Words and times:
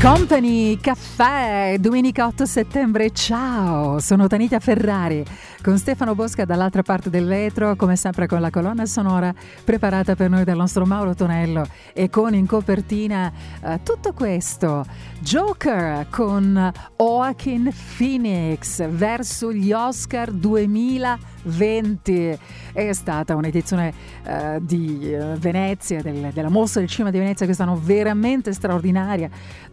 Company 0.00 0.78
Caffè, 0.78 1.74
domenica 1.80 2.28
8 2.28 2.46
settembre, 2.46 3.10
ciao, 3.10 3.98
sono 3.98 4.28
Tanita 4.28 4.60
Ferrari 4.60 5.24
con 5.60 5.76
Stefano 5.76 6.14
Bosca 6.14 6.44
dall'altra 6.44 6.82
parte 6.82 7.10
del 7.10 7.26
vetro, 7.26 7.74
come 7.74 7.96
sempre 7.96 8.28
con 8.28 8.40
la 8.40 8.50
colonna 8.50 8.86
sonora 8.86 9.34
preparata 9.64 10.14
per 10.14 10.30
noi 10.30 10.44
dal 10.44 10.56
nostro 10.56 10.86
Mauro 10.86 11.14
Tonello 11.14 11.66
e 11.92 12.08
con 12.10 12.32
in 12.34 12.46
copertina 12.46 13.32
uh, 13.60 13.80
tutto 13.82 14.12
questo, 14.12 14.84
Joker 15.18 16.06
con 16.10 16.72
Joaquin 16.96 17.72
Phoenix 17.96 18.88
verso 18.88 19.52
gli 19.52 19.72
Oscar 19.72 20.30
2020. 20.30 22.38
È 22.72 22.92
stata 22.92 23.34
un'edizione 23.34 23.92
uh, 24.24 24.60
di 24.60 25.12
uh, 25.12 25.36
Venezia, 25.38 26.00
del, 26.02 26.30
della 26.32 26.50
mostra 26.50 26.78
del 26.80 26.88
cinema 26.88 27.10
di 27.10 27.18
Venezia, 27.18 27.46
quest'anno 27.46 27.76
veramente 27.82 28.52
straordinaria 28.52 29.28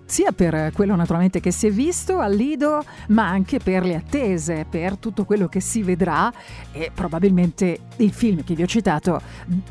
sia 0.06 0.32
per 0.32 0.72
quello 0.74 0.96
naturalmente 0.96 1.40
che 1.40 1.52
si 1.52 1.68
è 1.68 1.72
visto 1.72 2.20
al 2.20 2.34
Lido, 2.34 2.84
ma 3.10 3.28
anche 3.28 3.60
per 3.60 3.84
le 3.84 3.96
attese, 3.96 4.66
per 4.70 4.98
tutto 4.98 5.26
quello 5.26 5.48
che 5.48 5.60
si 5.60 5.82
vedrà 5.82 6.32
e 6.72 6.92
probabilmente 6.94 7.80
il 7.98 8.12
film 8.12 8.44
che 8.44 8.56
vi 8.56 8.64
ho 8.64 8.68
citato 8.68 9.22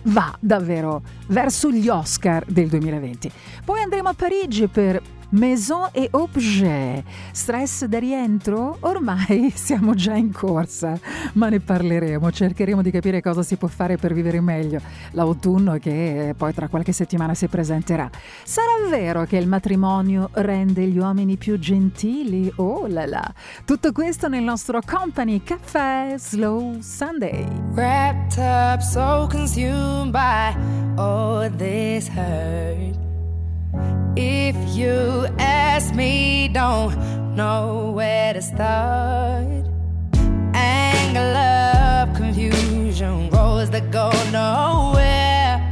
va 0.04 0.36
davvero 0.40 1.02
verso 1.28 1.70
gli 1.70 1.88
Oscar 1.88 2.44
del 2.46 2.68
2020. 2.68 3.30
Poi 3.64 3.80
andremo 3.80 4.08
a 4.08 4.14
Parigi 4.14 4.66
per 4.66 5.00
Maison 5.34 5.88
et 5.92 6.08
Objet. 6.12 7.02
Stress 7.32 7.86
da 7.86 7.98
rientro? 7.98 8.76
Ormai 8.80 9.50
siamo 9.54 9.94
già 9.94 10.14
in 10.14 10.32
corsa, 10.32 10.98
ma 11.32 11.48
ne 11.48 11.58
parleremo. 11.58 12.30
Cercheremo 12.30 12.82
di 12.82 12.92
capire 12.92 13.20
cosa 13.20 13.42
si 13.42 13.56
può 13.56 13.66
fare 13.66 13.96
per 13.96 14.14
vivere 14.14 14.40
meglio 14.40 14.80
l'autunno 15.10 15.76
che 15.78 16.34
poi 16.36 16.54
tra 16.54 16.68
qualche 16.68 16.92
settimana 16.92 17.34
si 17.34 17.48
presenterà. 17.48 18.08
Sarà 18.44 18.88
vero 18.88 19.24
che 19.24 19.36
il 19.36 19.48
matrimonio 19.48 20.30
rende 20.34 20.86
gli 20.86 20.98
uomini 20.98 21.36
più 21.36 21.58
gentili? 21.58 22.52
Oh 22.56 22.86
là 22.86 23.04
là! 23.04 23.34
Tutto 23.64 23.90
questo 23.90 24.28
nel 24.28 24.44
nostro 24.44 24.80
Company 24.86 25.42
Caffè 25.42 26.14
Slow 26.16 26.80
Sunday. 26.80 27.44
Wrapped 27.72 28.38
up, 28.38 28.80
so 28.80 29.26
consumed 29.28 30.12
by 30.12 30.54
all 30.96 31.50
this 31.56 32.08
hurt. 32.08 33.03
If 34.16 34.56
you 34.76 35.26
ask 35.38 35.94
me, 35.94 36.48
don't 36.48 36.94
know 37.34 37.90
where 37.94 38.32
to 38.32 38.42
start. 38.42 39.46
Anger, 40.54 41.32
love, 41.32 42.14
confusion, 42.14 43.28
roads 43.30 43.70
that 43.70 43.90
go 43.90 44.10
nowhere. 44.30 45.68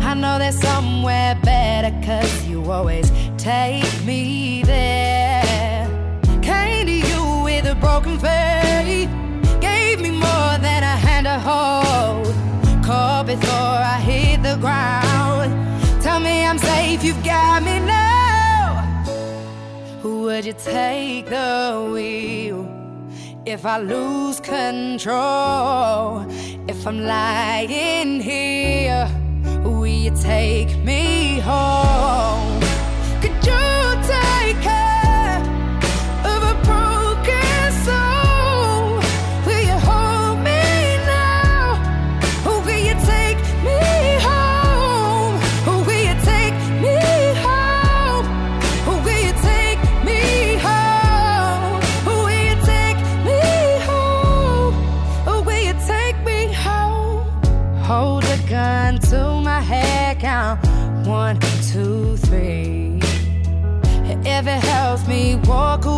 I 0.00 0.14
know 0.14 0.38
there's 0.38 0.58
somewhere 0.58 1.34
better, 1.42 1.90
cause 2.06 2.46
you 2.46 2.70
always 2.70 3.10
take 3.36 3.84
me 4.04 4.62
there. 4.62 5.86
Came 6.40 6.86
to 6.86 6.92
you 6.92 7.42
with 7.44 7.66
a 7.66 7.74
broken 7.74 8.18
faith, 8.18 9.10
gave 9.60 10.00
me 10.00 10.10
more 10.10 10.58
than 10.66 10.82
a 10.82 10.96
hand 11.06 11.26
to 11.26 11.38
hold. 11.38 12.26
Caught 12.84 13.26
before 13.26 13.50
I 13.52 13.98
hit 14.00 14.42
the 14.42 14.56
ground. 14.56 15.03
Tell 16.14 16.22
me 16.22 16.46
I'm 16.46 16.58
safe, 16.58 17.02
you've 17.02 17.24
got 17.24 17.64
me 17.64 17.80
now. 17.80 19.04
Would 20.04 20.44
you 20.44 20.52
take 20.52 21.26
the 21.26 21.90
wheel 21.92 22.68
if 23.44 23.66
I 23.66 23.78
lose 23.78 24.38
control? 24.38 26.24
If 26.68 26.86
I'm 26.86 27.00
lying 27.00 28.20
here, 28.20 29.10
will 29.64 29.88
you 29.88 30.12
take 30.14 30.76
me 30.84 31.40
home? 31.40 32.60
Could 33.20 33.44
you 33.44 33.73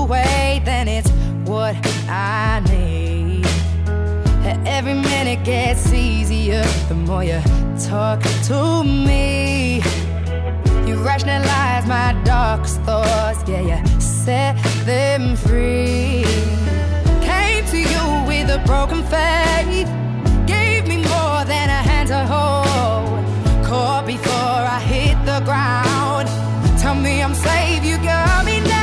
away, 0.07 0.63
then 0.65 0.87
it's 0.87 1.11
what 1.51 1.75
I 2.09 2.63
need. 2.71 3.47
Every 4.65 4.95
minute 4.95 5.45
gets 5.45 5.93
easier 5.93 6.63
the 6.89 6.95
more 6.95 7.25
you 7.25 7.41
talk 7.89 8.21
to 8.49 8.85
me. 8.85 9.83
You 10.87 10.95
rationalize 11.11 11.87
my 11.87 12.11
darkest 12.25 12.81
thoughts, 12.83 13.43
yeah, 13.49 13.63
you 13.71 14.01
set 14.01 14.55
them 14.85 15.35
free. 15.35 16.25
Came 17.31 17.65
to 17.73 17.79
you 17.93 18.05
with 18.31 18.49
a 18.59 18.63
broken 18.65 19.03
faith, 19.15 19.89
gave 20.47 20.87
me 20.87 20.99
more 20.99 21.43
than 21.53 21.69
a 21.79 21.81
hand 21.89 22.09
to 22.15 22.23
hold. 22.33 23.25
Caught 23.67 24.07
before 24.07 24.63
I 24.77 24.79
hit 24.93 25.17
the 25.31 25.41
ground. 25.45 26.29
Tell 26.81 26.95
me 26.95 27.23
I'm 27.23 27.35
safe, 27.35 27.85
you 27.85 27.97
got 27.99 28.45
me 28.45 28.61
now. 28.61 28.76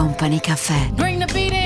Company 0.00 0.40
Caffè. 0.40 1.59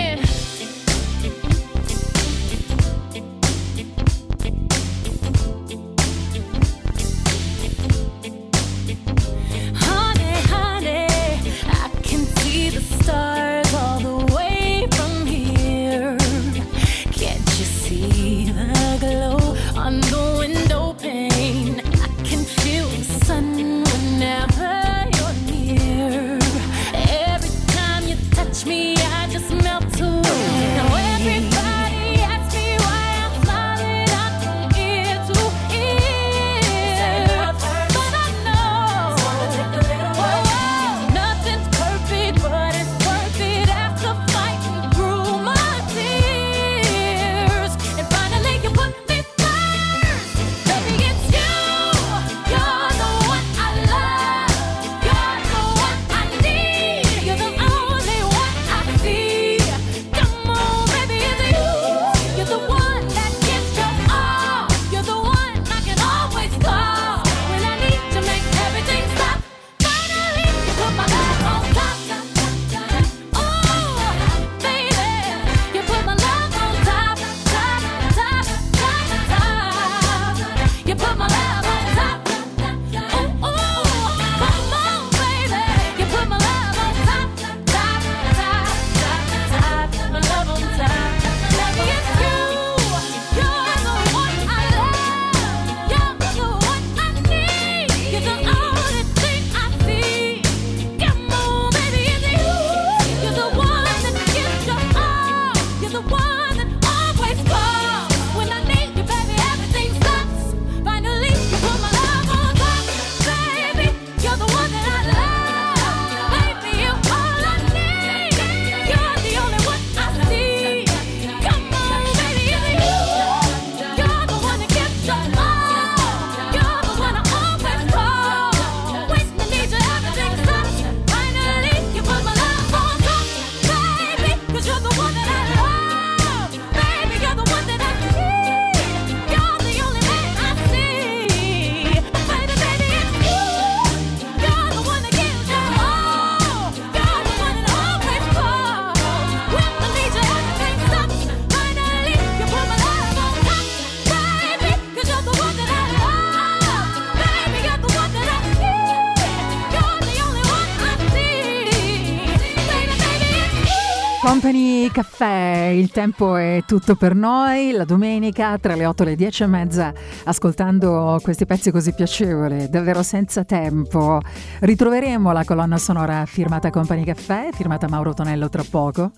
Company 164.84 164.90
Caffè, 164.90 165.72
il 165.72 165.90
tempo 165.90 166.36
è 166.36 166.62
tutto 166.66 166.94
per 166.94 167.14
noi, 167.14 167.72
la 167.72 167.84
domenica 167.84 168.58
tra 168.58 168.74
le 168.74 168.84
8 168.84 169.02
e 169.02 169.06
le 169.06 169.16
10 169.16 169.42
e 169.42 169.46
mezza, 169.46 169.92
ascoltando 170.24 171.18
questi 171.22 171.46
pezzi 171.46 171.70
così 171.70 171.94
piacevoli, 171.94 172.68
davvero 172.68 173.02
senza 173.02 173.44
tempo, 173.44 174.20
ritroveremo 174.60 175.32
la 175.32 175.44
colonna 175.44 175.78
sonora 175.78 176.26
firmata 176.26 176.68
Company 176.70 177.04
Caffè, 177.04 177.48
firmata 177.52 177.88
Mauro 177.88 178.12
Tonello 178.12 178.50
tra 178.50 178.62
poco 178.68 179.12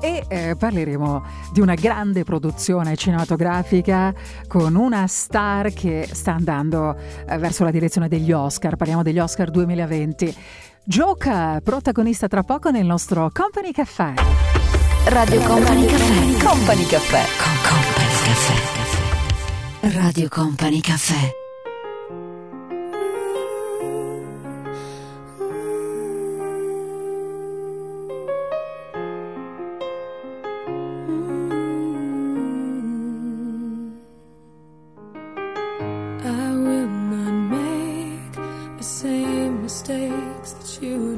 e 0.00 0.24
eh, 0.28 0.56
parleremo 0.58 1.22
di 1.52 1.60
una 1.60 1.74
grande 1.74 2.24
produzione 2.24 2.96
cinematografica 2.96 4.14
con 4.46 4.74
una 4.74 5.06
star 5.06 5.70
che 5.72 6.08
sta 6.10 6.32
andando 6.32 6.96
eh, 7.28 7.36
verso 7.36 7.64
la 7.64 7.70
direzione 7.70 8.08
degli 8.08 8.32
Oscar, 8.32 8.76
parliamo 8.76 9.02
degli 9.02 9.18
Oscar 9.18 9.50
2020. 9.50 10.36
Joker, 10.84 11.60
protagonista 11.60 12.26
tra 12.26 12.42
poco 12.42 12.70
nel 12.70 12.86
nostro 12.86 13.30
Company 13.32 13.70
Caffè. 13.70 14.49
Radio 15.10 15.40
Company 15.40 15.86
Caffè. 15.86 16.44
Company 16.44 16.86
Caffè. 16.86 17.24
Con 17.36 17.52
Company 17.68 18.14
Caffè. 18.22 19.98
Radio 19.98 20.28
Company 20.28 20.80
Caffè. 20.80 21.38
I 36.22 36.54
will 36.54 36.86
not 36.86 37.50
make 37.50 38.32
the 38.76 38.84
same 38.84 39.62
mistakes 39.62 40.52
that 40.52 40.78
you 40.80 41.16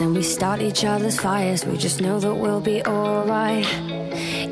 and 0.00 0.14
we 0.14 0.22
start 0.22 0.60
each 0.60 0.84
other's 0.84 1.18
fires. 1.18 1.64
We 1.64 1.76
just 1.76 2.00
know 2.00 2.18
that 2.20 2.34
we'll 2.34 2.60
be 2.60 2.82
alright. 2.84 3.66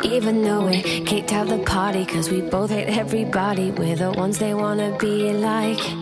Even 0.04 0.42
though 0.42 0.66
we 0.66 0.82
kicked 0.82 1.32
out 1.32 1.48
the 1.48 1.58
party, 1.58 2.04
cause 2.04 2.30
we 2.30 2.42
both 2.42 2.70
hate 2.70 2.88
everybody. 2.88 3.70
We're 3.70 3.96
the 3.96 4.12
ones 4.12 4.38
they 4.38 4.54
wanna 4.54 4.96
be 4.98 5.32
like. 5.32 6.01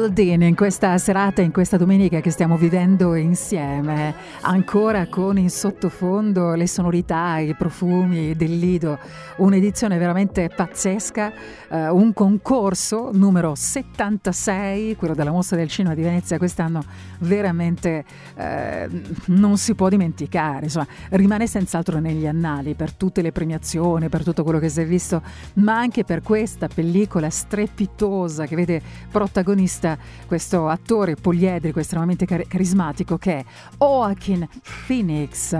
Goulding 0.00 0.44
in 0.44 0.54
questa 0.54 0.96
serata, 0.96 1.42
in 1.42 1.52
questa 1.52 1.76
domenica 1.76 2.20
che 2.20 2.30
stiamo 2.30 2.56
vivendo 2.56 3.14
insieme, 3.14 4.14
ancora 4.40 5.06
con 5.08 5.36
in 5.36 5.50
sottofondo 5.50 6.54
le 6.54 6.66
sonorità, 6.66 7.36
i 7.36 7.54
profumi 7.54 8.34
del 8.34 8.58
Lido, 8.58 8.98
un'edizione 9.36 9.98
veramente 9.98 10.48
pazzesca, 10.48 11.32
eh, 11.68 11.88
un 11.90 12.14
concorso 12.14 13.10
numero 13.12 13.54
76, 13.54 14.96
quello 14.96 15.14
della 15.14 15.32
Mostra 15.32 15.58
del 15.58 15.68
Cinema 15.68 15.94
di 15.94 16.00
Venezia 16.00 16.38
quest'anno, 16.38 16.82
veramente 17.18 18.02
eh, 18.36 18.88
non 19.26 19.58
si 19.58 19.74
può 19.74 19.90
dimenticare, 19.90 20.64
insomma, 20.64 20.86
rimane 21.10 21.46
senz'altro 21.46 21.98
negli 21.98 22.26
annali 22.26 22.72
per 22.72 22.94
tutte 22.94 23.20
le 23.20 23.32
premiazioni, 23.32 24.08
per 24.08 24.24
tutto 24.24 24.44
quello 24.44 24.60
che 24.60 24.70
si 24.70 24.80
è 24.80 24.86
visto, 24.86 25.20
ma 25.54 25.76
anche 25.76 26.04
per 26.04 26.22
questa 26.22 26.68
pellicola 26.68 27.28
strepitosa 27.28 28.46
che 28.46 28.56
vede 28.56 28.80
protagonista 29.10 29.89
questo 30.26 30.68
attore 30.68 31.14
poliedrico 31.14 31.80
estremamente 31.80 32.26
car- 32.26 32.46
carismatico 32.46 33.18
che 33.18 33.38
è 33.38 33.44
Joaquin 33.78 34.48
Phoenix. 34.86 35.56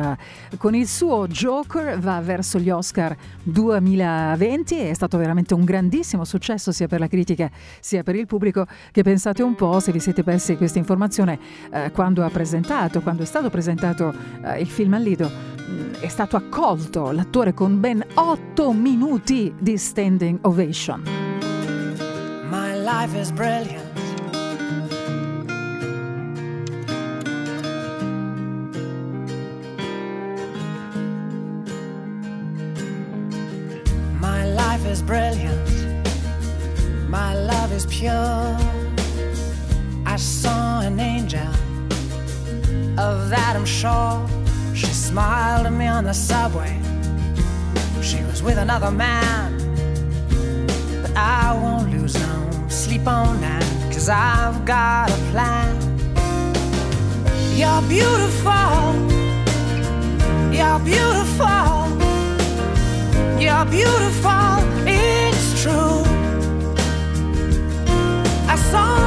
Con 0.57 0.75
il 0.75 0.87
suo 0.87 1.27
Joker 1.27 1.99
va 1.99 2.21
verso 2.21 2.59
gli 2.59 2.71
Oscar 2.71 3.17
2020 3.43 4.79
è 4.79 4.95
stato 4.95 5.19
veramente 5.19 5.55
un 5.55 5.65
grandissimo 5.65 6.25
successo 6.25 6.73
sia 6.73 6.87
per 6.87 7.01
la 7.01 7.09
critica 7.09 7.51
sia 7.81 8.03
per 8.03 8.17
il 8.17 8.27
pubblico 8.27 8.67
che 8.93 9.03
pensate 9.03 9.43
un 9.43 9.55
po' 9.55 9.81
se 9.81 9.93
vi 9.93 10.01
siete 10.01 10.23
persi 10.23 10.57
questa 10.57 10.79
informazione 10.79 11.39
eh, 11.71 11.91
quando 11.93 12.25
ha 12.25 12.31
presentato, 12.31 13.01
quando 13.01 13.23
è 13.23 13.27
stato 13.27 13.51
presentato 13.51 14.15
eh, 14.45 14.61
il 14.61 14.69
film 14.69 14.95
al 14.95 15.03
Lido 15.03 15.29
mh, 15.29 16.01
è 16.01 16.09
stato 16.09 16.37
accolto 16.37 17.11
l'attore 17.11 17.55
con 17.55 17.81
ben 17.81 18.05
8 18.15 18.73
minuti 18.73 19.53
di 19.59 19.77
standing 19.77 20.39
ovation. 20.43 21.03
My 22.51 22.75
life 22.75 23.15
is 23.19 23.31
brilliant. 23.31 23.90
Brilliant. 35.11 35.69
My 37.09 37.35
love 37.35 37.73
is 37.73 37.85
pure. 37.87 38.57
I 40.07 40.17
saw 40.17 40.83
an 40.83 41.01
angel. 41.01 41.53
Of 42.97 43.33
I'm 43.33 43.67
sure. 43.67 44.15
She 44.73 44.93
smiled 45.09 45.67
at 45.67 45.73
me 45.73 45.89
on 45.89 46.05
the 46.05 46.15
subway. 46.15 46.75
She 48.01 48.23
was 48.31 48.41
with 48.41 48.59
another 48.59 48.93
man. 48.93 49.49
But 51.03 51.13
I 51.17 51.59
won't 51.61 51.91
lose 51.91 52.15
no 52.15 52.69
sleep 52.69 53.09
on 53.09 53.41
that. 53.41 53.65
Cause 53.93 54.09
I've 54.09 54.65
got 54.65 55.11
a 55.11 55.21
plan. 55.33 55.75
You're 57.61 57.83
beautiful. 57.97 58.79
You're 60.57 60.81
beautiful. 60.93 61.73
You're 63.45 63.67
beautiful. 63.79 64.60
True. 65.63 66.03
I 68.49 68.57
saw 68.71 69.00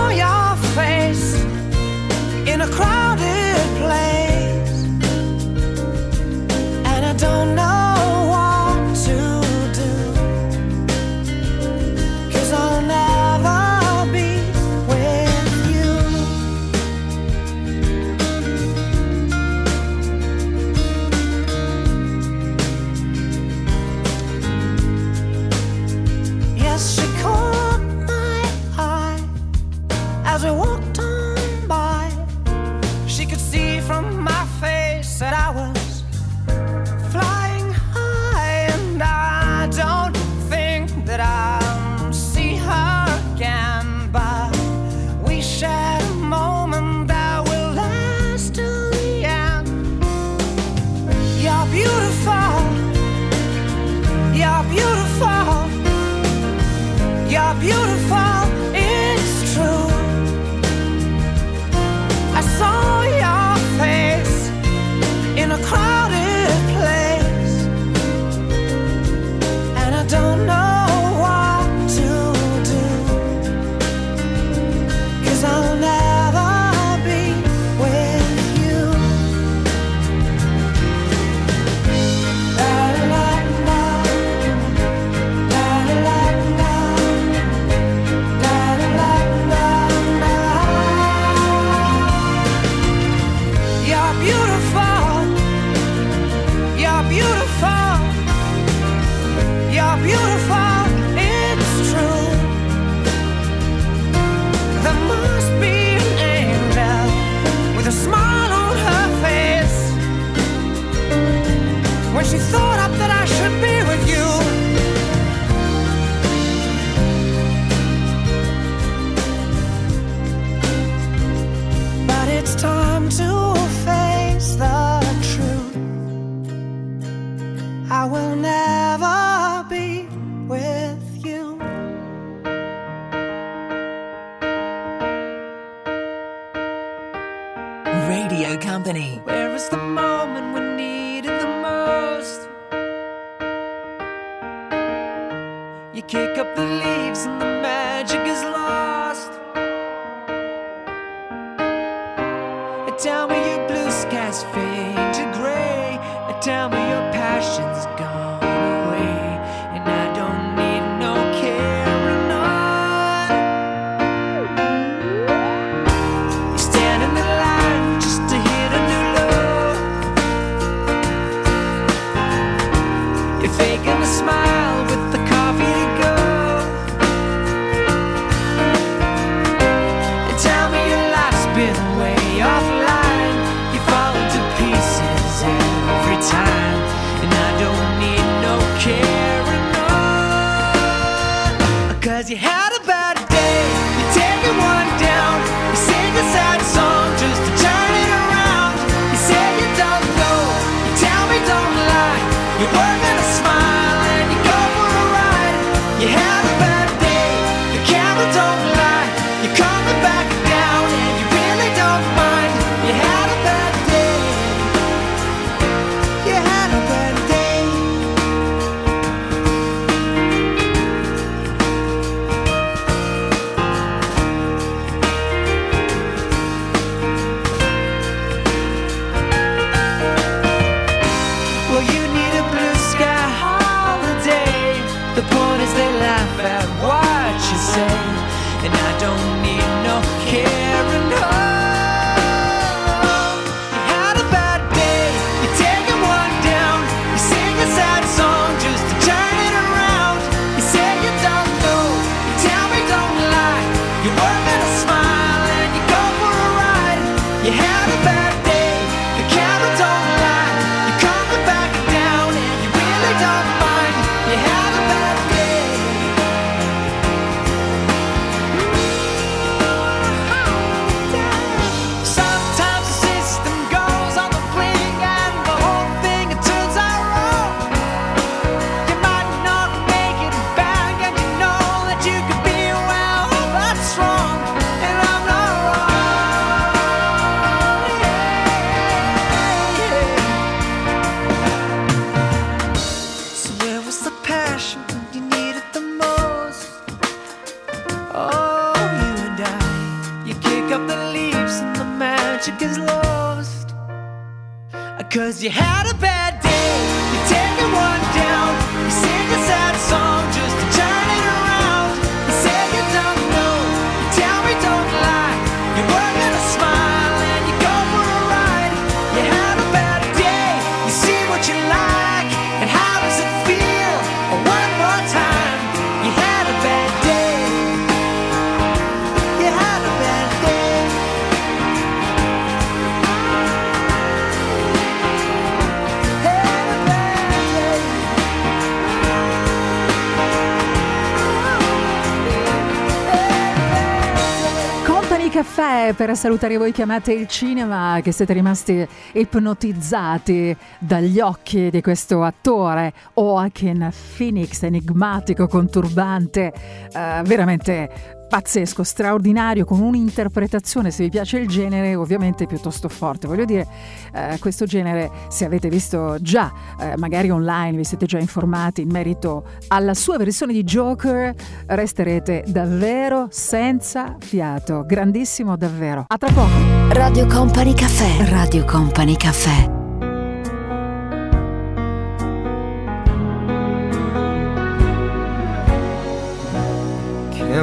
per 345.95 346.15
salutare 346.15 346.58
voi 346.58 346.71
che 346.71 346.82
amate 346.82 347.13
il 347.13 347.27
cinema, 347.27 347.99
che 348.01 348.12
siete 348.12 348.34
rimasti 348.34 348.88
ipnotizzati 349.13 350.56
dagli 350.79 351.19
occhi 351.19 351.69
di 351.69 351.82
questo 351.82 352.23
attore 352.23 352.93
Joaquin 353.13 353.91
Phoenix, 354.17 354.63
enigmatico, 354.63 355.47
conturbante, 355.47 356.53
eh, 356.91 357.21
veramente 357.23 358.22
pazzesco, 358.34 358.82
straordinario, 358.82 359.63
con 359.63 359.80
un'interpretazione, 359.80 360.89
se 360.89 361.04
vi 361.04 361.12
piace 361.12 361.38
il 361.38 361.48
genere, 361.48 361.93
ovviamente 361.93 362.48
piuttosto 362.48 362.89
forte. 362.89 363.28
Voglio 363.28 363.46
dire, 363.46 363.67
eh, 364.12 364.39
questo 364.39 364.65
genere, 364.65 365.12
se 365.30 365.46
avete 365.46 365.69
visto 365.69 366.17
già, 366.19 366.52
eh, 366.80 366.98
magari 366.98 367.30
online, 367.30 367.78
vi 367.78 367.84
siete 367.84 368.08
già 368.08 368.17
informati 368.17 368.82
in 368.82 368.89
merito 368.89 369.46
alla 369.67 369.93
sua 369.93 370.17
versione 370.17 370.52
di 370.52 370.63
Joker, 370.63 371.36
resterete 371.67 372.43
davvero 372.48 373.28
senza 373.30 374.15
fiato. 374.19 374.84
Grandissimo 374.84 375.56
davvero. 375.56 376.06
A 376.08 376.17
tra 376.17 376.32
poco. 376.32 376.50
Radio 376.89 377.28
Company 377.28 377.76
Caffè. 377.76 378.30
Radio 378.32 378.65
Company 378.65 379.15
Caffè. 379.15 379.72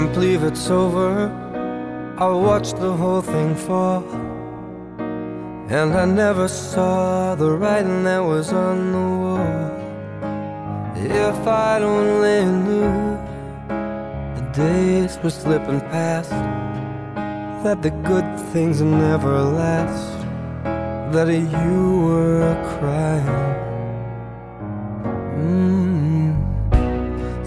Can't 0.01 0.15
believe 0.15 0.45
it's 0.45 0.71
over. 0.71 1.29
I 2.17 2.27
watched 2.29 2.77
the 2.79 2.91
whole 2.91 3.21
thing 3.21 3.55
fall. 3.55 4.03
And 5.69 5.93
I 5.93 6.07
never 6.07 6.49
saw 6.49 7.35
the 7.35 7.51
writing 7.51 8.05
that 8.05 8.21
was 8.21 8.51
on 8.51 8.93
the 8.97 9.09
wall. 9.23 9.67
If 10.97 11.47
I'd 11.47 11.83
only 11.83 12.41
knew 12.65 13.19
the 14.37 14.45
days 14.55 15.19
were 15.23 15.29
slipping 15.29 15.81
past, 15.93 16.31
that 17.63 17.83
the 17.83 17.91
good 17.91 18.41
things 18.55 18.81
never 18.81 19.43
last, 19.43 20.19
that 21.13 21.29
you 21.29 22.01
were 22.07 22.57
crying. 22.79 23.27
Mm. 25.37 26.60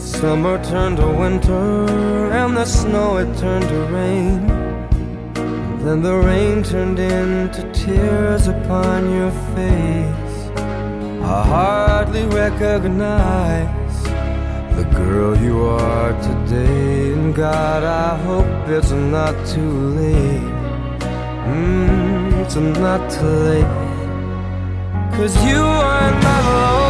Summer 0.03 0.61
turned 0.65 0.97
to 0.97 1.07
winter, 1.07 1.85
and 2.33 2.57
the 2.57 2.65
snow 2.65 3.17
it 3.17 3.37
turned 3.37 3.67
to 3.69 3.79
rain. 3.85 4.45
Then 5.85 6.01
the 6.01 6.17
rain 6.17 6.61
turned 6.61 6.99
into 6.99 7.61
tears 7.71 8.49
upon 8.49 9.09
your 9.13 9.31
face. 9.55 10.33
I 11.23 11.43
hardly 11.53 12.25
recognize 12.25 14.03
the 14.75 14.83
girl 14.93 15.37
you 15.37 15.61
are 15.61 16.11
today. 16.21 17.13
And 17.13 17.33
God, 17.33 17.83
I 17.85 18.17
hope 18.23 18.67
it's 18.67 18.91
not 18.91 19.33
too 19.47 19.73
late. 20.01 20.51
Mm, 21.47 22.43
it's 22.43 22.55
not 22.55 23.09
too 23.09 23.35
late. 23.49 23.73
Cause 25.15 25.33
you 25.45 25.61
are 25.63 26.11
not 26.11 26.43
alone. 26.43 26.82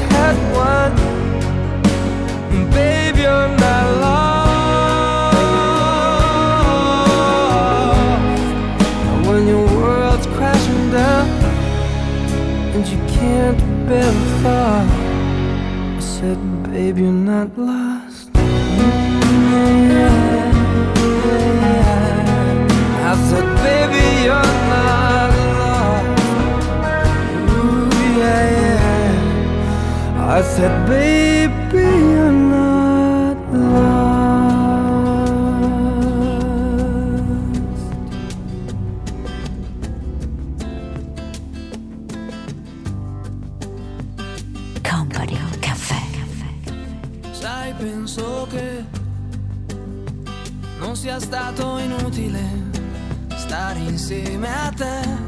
Has 0.00 0.36
won. 0.56 0.92
And 2.52 2.70
babe, 2.72 3.16
you're 3.16 3.48
not 3.64 3.86
lost. 4.04 5.36
And 9.10 9.26
when 9.26 9.42
your 9.46 9.66
world's 9.78 10.26
crashing 10.26 10.90
down 10.90 11.26
and 12.74 12.86
you 12.86 12.98
can't 13.18 13.60
bear 13.88 14.10
the 14.10 14.26
thought, 14.42 14.88
I 15.96 16.00
said, 16.00 16.38
babe, 16.64 16.98
you're 16.98 17.12
not 17.12 17.56
lost. 17.58 17.91
said, 30.54 30.86
baby, 30.86 31.78
you're 31.78 32.30
not 32.30 33.36
lost. 33.52 35.02
Company 44.82 45.38
Caffè. 45.60 46.02
Sai, 47.30 47.72
penso 47.78 48.46
che 48.50 48.84
non 50.80 50.94
sia 50.96 51.18
stato 51.18 51.78
inutile 51.78 52.42
stare 53.36 53.78
insieme 53.78 54.48
a 54.48 54.70
te 54.76 55.21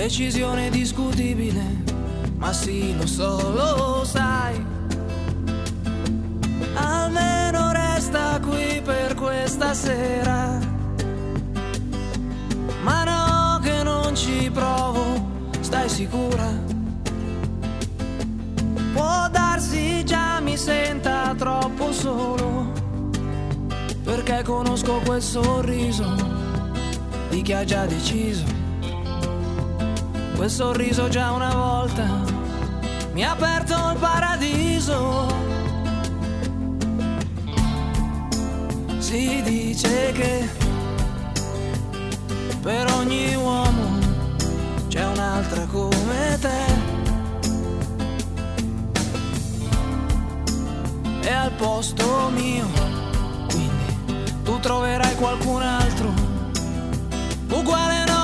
Decisione 0.00 0.70
discutibile, 0.70 1.62
ma 2.38 2.54
sì, 2.54 2.96
lo 2.96 3.06
so, 3.06 3.52
lo 3.52 4.02
sai. 4.02 4.64
Almeno 6.72 7.70
resta 7.70 8.40
qui 8.40 8.80
per 8.82 9.14
questa 9.14 9.74
sera. 9.74 10.58
Ma 12.82 13.04
no, 13.04 13.60
che 13.62 13.82
non 13.82 14.16
ci 14.16 14.50
provo, 14.50 15.22
stai 15.60 15.90
sicura? 15.90 16.48
Può 18.94 19.28
darsi 19.30 20.02
già 20.06 20.40
mi 20.40 20.56
senta 20.56 21.34
troppo 21.36 21.92
solo. 21.92 22.72
Perché 24.02 24.42
conosco 24.44 25.02
quel 25.04 25.20
sorriso 25.20 26.06
di 27.28 27.42
chi 27.42 27.52
ha 27.52 27.64
già 27.64 27.84
deciso. 27.84 28.59
Quel 30.40 30.50
sorriso 30.50 31.08
già 31.10 31.32
una 31.32 31.54
volta 31.54 32.06
mi 33.12 33.22
ha 33.22 33.32
aperto 33.32 33.74
il 33.74 33.98
paradiso. 33.98 35.26
Si 38.96 39.42
dice 39.42 40.12
che 40.12 40.48
per 42.62 42.90
ogni 42.90 43.34
uomo 43.34 43.98
c'è 44.88 45.04
un'altra 45.04 45.66
come 45.66 46.38
te. 46.40 46.64
E 51.20 51.30
al 51.30 51.50
posto 51.50 52.30
mio, 52.34 52.66
quindi 53.50 54.24
tu 54.42 54.58
troverai 54.58 55.14
qualcun 55.16 55.60
altro. 55.60 56.10
Uguale 57.50 58.04
no, 58.06 58.14
non 58.14 58.19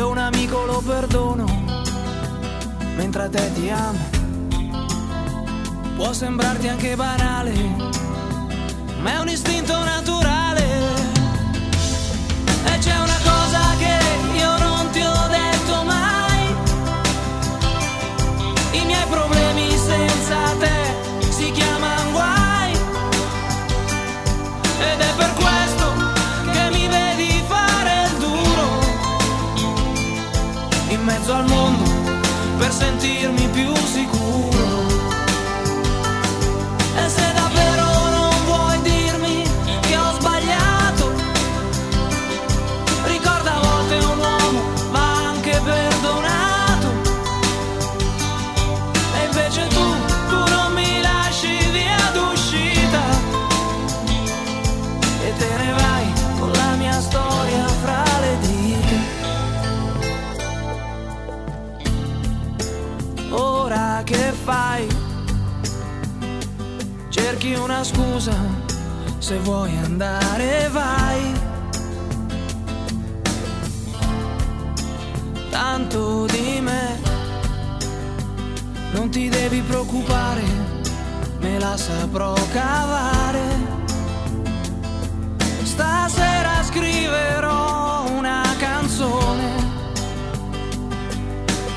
Io 0.00 0.08
un 0.08 0.16
amico 0.16 0.64
lo 0.64 0.80
perdono, 0.80 1.44
mentre 2.96 3.24
a 3.24 3.28
te 3.28 3.52
ti 3.52 3.68
amo. 3.68 3.98
Può 5.94 6.14
sembrarti 6.14 6.68
anche 6.68 6.96
banale, 6.96 7.52
ma 9.02 9.12
è 9.12 9.18
un 9.18 9.28
istinto 9.28 9.78
naturale. 9.84 10.64
E 12.64 12.78
c'è 12.78 12.96
una 12.98 13.18
cosa 13.22 13.60
che 13.76 13.98
io 14.38 14.58
non 14.58 14.90
ti 14.90 15.02
ho 15.02 15.26
detto 15.28 15.82
mai. 15.84 16.54
I 18.70 18.84
miei 18.86 19.06
problemi 19.06 19.68
senza 19.76 20.38
te 20.60 21.28
si 21.28 21.50
chiamano 21.50 22.10
guai. 22.12 22.72
Ed 24.80 24.98
è 24.98 25.09
mezzo 31.10 31.34
al 31.34 31.46
mondo 31.48 31.90
per 32.58 32.72
sentirmi 32.72 33.48
più 33.48 33.74
sicuro. 33.92 34.40
Fai? 64.50 64.84
Cerchi 67.08 67.54
una 67.54 67.84
scusa, 67.84 68.34
se 69.18 69.38
vuoi 69.38 69.76
andare 69.84 70.68
vai. 70.72 71.22
Tanto 75.50 76.26
di 76.26 76.60
me, 76.60 76.98
non 78.92 79.08
ti 79.10 79.28
devi 79.28 79.60
preoccupare, 79.60 80.42
me 81.38 81.58
la 81.60 81.76
saprò 81.76 82.34
cavare. 82.52 83.68
Stasera 85.62 86.62
scriverò 86.64 88.04
una 88.18 88.42
canzone 88.58 89.48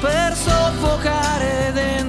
per 0.02 0.36
soffocare 0.36 1.72
dentro 1.74 2.03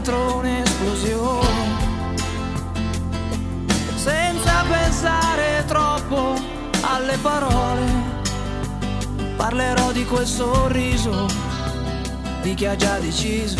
parole, 7.24 7.86
parlerò 9.34 9.92
di 9.92 10.04
quel 10.04 10.26
sorriso 10.26 11.26
di 12.42 12.52
chi 12.52 12.66
ha 12.66 12.76
già 12.76 12.98
deciso. 12.98 13.56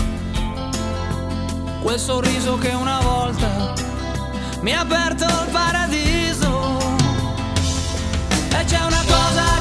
Quel 1.81 1.99
sorriso 1.99 2.59
che 2.59 2.75
una 2.75 3.01
volta 3.01 3.73
mi 4.61 4.75
ha 4.75 4.81
aperto 4.81 5.25
il 5.25 5.49
paradiso. 5.51 6.79
E 8.51 8.65
c'è 8.67 8.85
una 8.85 9.03
cosa 9.07 9.54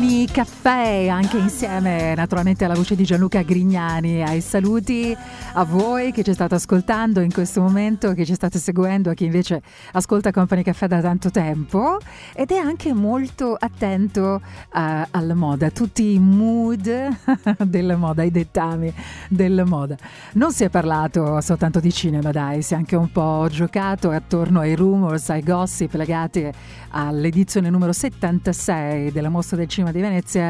Tônica. 0.00 0.46
Caffè, 0.62 1.08
anche 1.08 1.38
insieme 1.38 2.14
naturalmente 2.14 2.66
alla 2.66 2.74
voce 2.74 2.94
di 2.94 3.04
Gianluca 3.04 3.40
Grignani. 3.40 4.22
Ai 4.22 4.42
saluti 4.42 5.16
a 5.54 5.64
voi 5.64 6.12
che 6.12 6.22
ci 6.22 6.34
state 6.34 6.54
ascoltando 6.54 7.20
in 7.20 7.32
questo 7.32 7.62
momento, 7.62 8.12
che 8.12 8.26
ci 8.26 8.34
state 8.34 8.58
seguendo, 8.58 9.08
a 9.08 9.14
chi 9.14 9.24
invece 9.24 9.62
ascolta 9.92 10.30
Company 10.32 10.62
Caffè 10.62 10.86
da 10.86 11.00
tanto 11.00 11.30
tempo 11.30 11.96
ed 12.34 12.50
è 12.50 12.58
anche 12.58 12.92
molto 12.92 13.56
attento 13.58 14.42
eh, 14.74 15.06
alla 15.10 15.34
moda, 15.34 15.68
a 15.68 15.70
tutti 15.70 16.12
i 16.12 16.18
mood 16.18 17.08
della 17.64 17.96
moda, 17.96 18.22
i 18.22 18.30
dettami 18.30 18.92
della 19.30 19.64
moda. 19.64 19.96
Non 20.34 20.52
si 20.52 20.64
è 20.64 20.68
parlato 20.68 21.40
soltanto 21.40 21.80
di 21.80 21.90
cinema, 21.90 22.32
dai, 22.32 22.60
si 22.60 22.74
è 22.74 22.76
anche 22.76 22.96
un 22.96 23.10
po' 23.10 23.48
giocato 23.50 24.10
attorno 24.10 24.60
ai 24.60 24.76
rumors, 24.76 25.30
ai 25.30 25.42
gossip 25.42 25.94
legati 25.94 26.50
all'edizione 26.90 27.70
numero 27.70 27.92
76 27.92 29.10
della 29.10 29.30
Mostra 29.30 29.56
del 29.56 29.68
Cinema 29.68 29.90
di 29.90 30.00
Venezia 30.02 30.49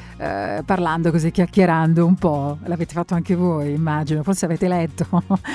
eh, 0.21 0.61
parlando 0.63 1.09
così, 1.09 1.31
chiacchierando 1.31 2.05
un 2.05 2.13
po'. 2.13 2.59
L'avete 2.65 2.93
fatto 2.93 3.15
anche 3.15 3.33
voi, 3.33 3.73
immagino, 3.73 4.21
forse 4.21 4.45
avete 4.45 4.67
letto 4.67 5.07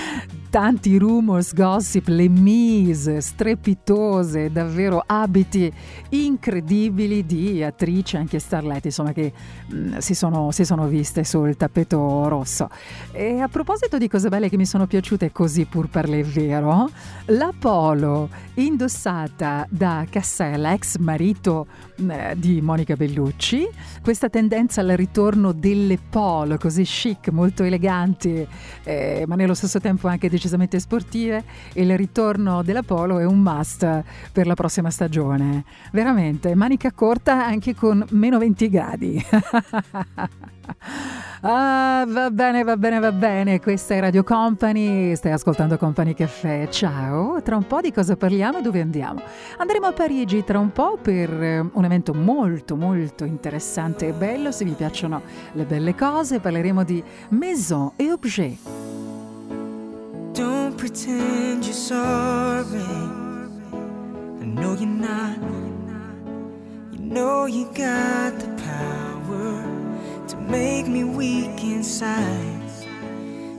tanti 0.51 0.99
rumors, 0.99 1.55
gossip, 1.55 2.09
le 2.09 2.29
mise 2.29 3.21
strepitose, 3.21 4.51
davvero 4.51 5.01
abiti 5.07 5.73
incredibili 6.09 7.25
di 7.25 7.63
attrici, 7.63 8.17
anche 8.17 8.41
starlette, 8.41 8.89
insomma, 8.89 9.13
che 9.13 9.33
mh, 9.69 9.99
si, 9.99 10.15
sono, 10.15 10.51
si 10.51 10.65
sono 10.65 10.89
viste 10.89 11.23
sul 11.23 11.57
tappeto 11.57 12.27
rosso. 12.27 12.69
E 13.13 13.39
a 13.39 13.47
proposito 13.47 13.99
di 13.99 14.09
cose 14.09 14.29
belle 14.29 14.49
che 14.49 14.57
mi 14.57 14.67
sono 14.67 14.89
piaciute 14.89 15.31
così 15.31 15.65
pur 15.67 15.89
per 15.89 16.09
vero, 16.09 16.91
la 17.27 17.53
polo 17.57 18.31
indossata 18.55 19.65
da 19.71 20.05
Cassella, 20.11 20.73
ex 20.73 20.97
marito 20.97 21.69
mh, 21.99 22.33
di 22.35 22.61
Monica 22.61 22.97
Bellucci, 22.97 23.69
questa 24.03 24.29
tendenza 24.29 24.55
al 24.57 24.89
ritorno 24.97 25.53
delle 25.53 25.99
polo 25.99 26.57
così 26.57 26.83
chic, 26.83 27.29
molto 27.29 27.63
eleganti, 27.63 28.47
eh, 28.85 29.25
ma 29.27 29.35
nello 29.35 29.53
stesso 29.53 29.81
tempo 29.81 30.09
anche 30.09 30.31
decisamente 30.31 30.81
sportive, 30.81 31.45
il 31.75 31.95
ritorno 31.97 32.63
della 32.63 32.83
polo 32.83 33.19
è 33.19 33.25
un 33.25 33.41
must 33.41 34.03
per 34.33 34.47
la 34.47 34.55
prossima 34.55 34.91
stagione. 34.91 35.65
Veramente, 35.93 36.55
manica 36.55 36.91
corta 36.93 37.45
anche 37.45 37.75
con 37.75 38.05
meno 38.11 38.39
20 38.39 38.69
gradi. 38.71 39.25
Ah, 41.43 42.05
va 42.09 42.31
bene, 42.31 42.65
va 42.65 42.77
bene, 42.77 42.99
va 42.99 43.13
bene. 43.13 43.61
Questa 43.61 43.95
è 43.95 44.01
Radio 44.01 44.25
Company. 44.25 45.15
Stai 45.15 45.33
ascoltando 45.33 45.77
Company 45.77 46.15
Caffè. 46.15 46.67
Ciao. 46.69 47.41
Tra 47.43 47.57
un 47.57 47.67
po' 47.67 47.81
di 47.81 47.93
cosa 47.93 48.17
parliamo 48.17 48.59
e 48.59 48.63
dove 48.63 48.81
andiamo? 48.81 49.23
Andremo 49.59 49.87
a 49.87 49.93
Parigi 49.93 50.43
tra 50.43 50.59
un 50.59 50.73
po' 50.73 50.99
per 51.01 51.31
eh, 51.31 51.59
un 51.61 51.85
evento 51.85 52.15
molto, 52.15 52.75
molto 52.75 53.25
interessante 53.25 54.09
e 54.09 54.13
bello. 54.13 54.51
Se 54.51 54.65
vi 54.65 54.73
piacciono 54.73 55.23
le 55.53 55.65
belle 55.65 55.95
cose, 55.95 56.41
parleremo 56.41 56.83
di 56.83 57.03
Maison 57.29 57.93
et 57.97 58.11
Objet. 58.11 58.59
Don't 60.33 60.75
pretend 60.77 61.65
you're 61.65 61.73
sorry. 61.73 62.81
I 64.41 64.45
know 64.45 64.75
you're 64.75 64.87
not. 64.87 65.39
You 66.93 66.99
know 66.99 67.47
you 67.47 67.67
got 67.67 68.39
the 68.39 68.49
power 68.63 69.76
make 70.49 70.87
me 70.87 71.05
weak 71.05 71.63
inside. 71.63 72.71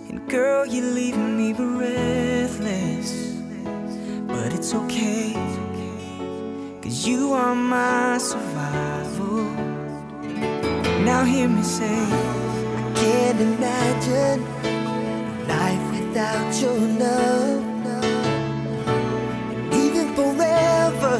And 0.09 0.27
girl, 0.29 0.65
you're 0.65 0.85
leaving 0.85 1.37
me 1.37 1.53
breathless. 1.53 3.11
But 4.27 4.53
it's 4.53 4.73
okay. 4.73 5.33
Cause 6.81 7.05
you 7.05 7.33
are 7.33 7.55
my 7.55 8.17
survival. 8.17 9.43
Now 11.03 11.23
hear 11.23 11.47
me 11.47 11.63
say, 11.63 11.99
I 12.79 12.91
can't 12.95 13.41
imagine 13.41 14.39
life 15.47 15.85
without 15.91 16.61
your 16.61 16.79
love. 17.03 17.63
Even 19.73 20.13
forever 20.15 21.16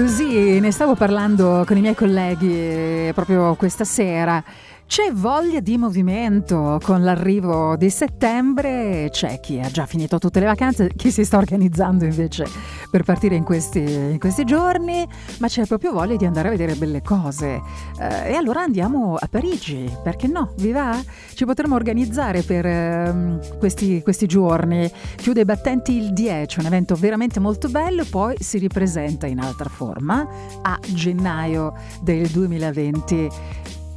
così, 0.00 0.60
ne 0.60 0.70
stavo 0.70 0.94
parlando 0.94 1.62
con 1.66 1.76
i 1.76 1.82
miei 1.82 1.94
colleghi 1.94 2.50
eh, 2.50 3.12
proprio 3.14 3.54
questa 3.54 3.84
sera. 3.84 4.42
C'è 4.86 5.12
voglia 5.12 5.60
di 5.60 5.76
movimento 5.76 6.80
con 6.82 7.04
l'arrivo 7.04 7.76
di 7.76 7.90
settembre, 7.90 9.08
c'è 9.10 9.38
chi 9.40 9.60
ha 9.60 9.70
già 9.70 9.86
finito 9.86 10.18
tutte 10.18 10.40
le 10.40 10.46
vacanze, 10.46 10.90
chi 10.96 11.12
si 11.12 11.22
sta 11.22 11.36
organizzando 11.36 12.04
invece 12.04 12.44
per 12.90 13.04
partire 13.04 13.36
in 13.36 13.44
questi, 13.44 13.78
in 13.78 14.18
questi 14.18 14.44
giorni, 14.44 15.06
ma 15.38 15.46
c'è 15.46 15.66
proprio 15.66 15.92
voglia 15.92 16.16
di 16.16 16.24
andare 16.24 16.48
a 16.48 16.50
vedere 16.50 16.74
belle 16.74 17.02
cose. 17.02 17.60
Eh, 18.00 18.30
e 18.30 18.34
allora 18.34 18.62
andiamo 18.62 19.16
a 19.16 19.28
Parigi, 19.30 19.88
perché 20.02 20.26
no? 20.26 20.54
Vi 20.56 20.72
va? 20.72 20.98
Ci 21.40 21.46
potremo 21.46 21.74
organizzare 21.74 22.42
per 22.42 22.66
ehm, 22.66 23.56
questi, 23.56 24.02
questi 24.02 24.26
giorni. 24.26 24.92
Chiude 25.16 25.40
i 25.40 25.44
battenti 25.46 25.96
il 25.96 26.12
10, 26.12 26.58
un 26.58 26.66
evento 26.66 26.94
veramente 26.96 27.40
molto 27.40 27.70
bello, 27.70 28.04
poi 28.04 28.36
si 28.38 28.58
ripresenta 28.58 29.26
in 29.26 29.38
altra 29.38 29.70
forma 29.70 30.28
a 30.60 30.78
gennaio 30.88 31.72
del 32.02 32.26
2020. 32.26 33.28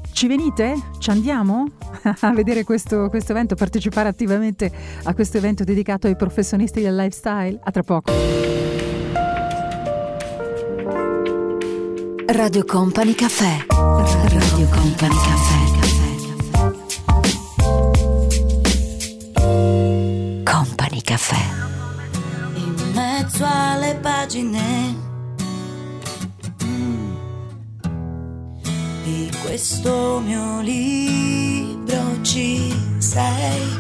Ci 0.10 0.28
venite? 0.28 0.74
Ci 1.00 1.10
andiamo 1.10 1.66
a 2.22 2.32
vedere 2.32 2.64
questo, 2.64 3.10
questo 3.10 3.34
evento, 3.34 3.56
partecipare 3.56 4.08
attivamente 4.08 4.72
a 5.04 5.14
questo 5.14 5.36
evento 5.36 5.66
dedicato 5.66 6.08
ai 6.08 6.16
professionisti 6.16 6.80
del 6.80 6.96
lifestyle? 6.96 7.60
A 7.62 7.72
tra 7.72 7.84
poco. 7.84 8.14
Radio 12.26 12.64
Company 12.64 13.14
Caffè. 13.14 13.66
Radio 13.68 14.68
Company 14.70 15.16
Caffè. 15.16 16.03
Pagine 24.34 24.96
di 29.04 29.30
questo 29.44 30.20
mio 30.26 30.60
libro 30.62 32.20
ci 32.24 32.76
sei 32.98 33.73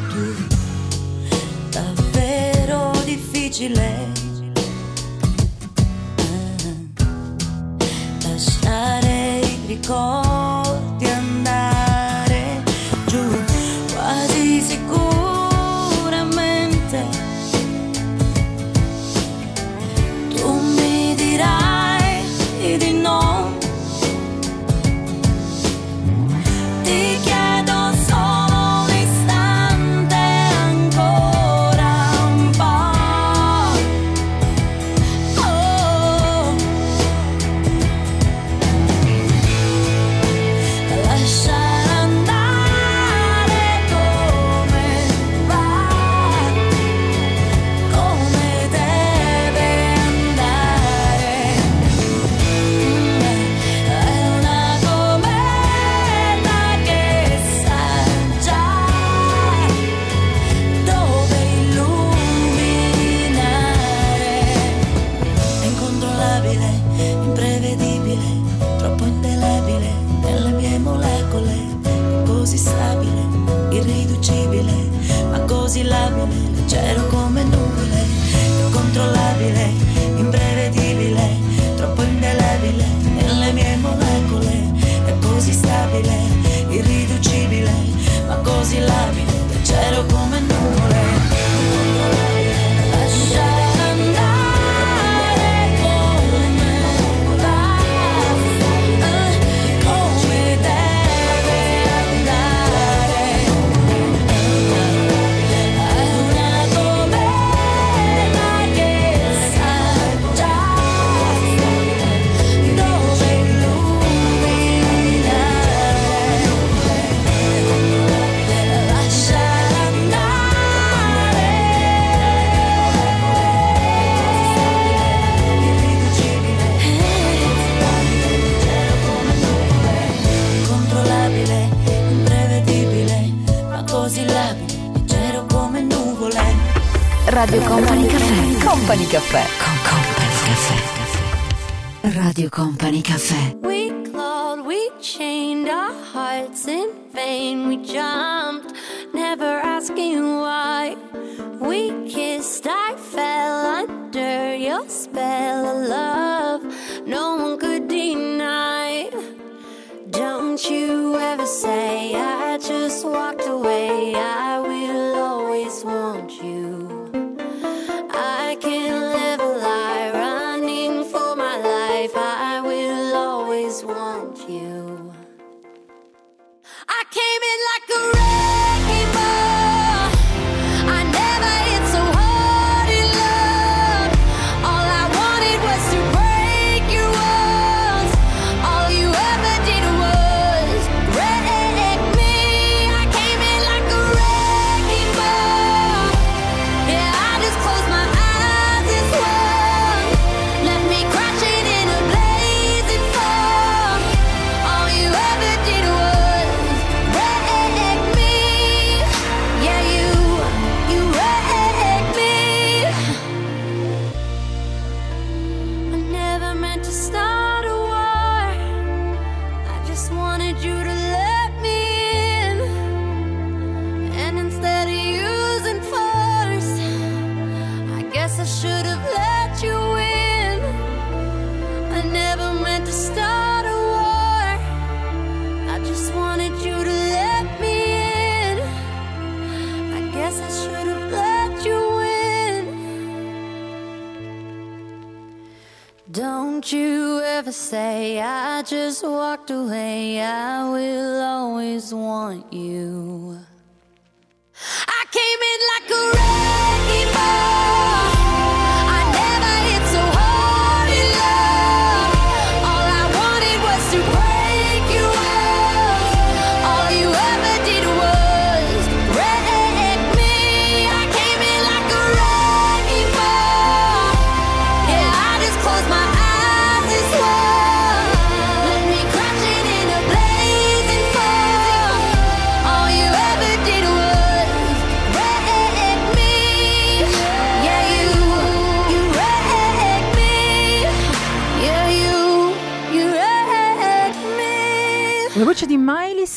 Caffè. 139.13 139.45
Con 139.63 139.77
Company 139.83 140.41
Caffè. 140.41 142.17
Radio 142.17 142.49
Company 142.49 143.01
Caffè. 143.01 143.62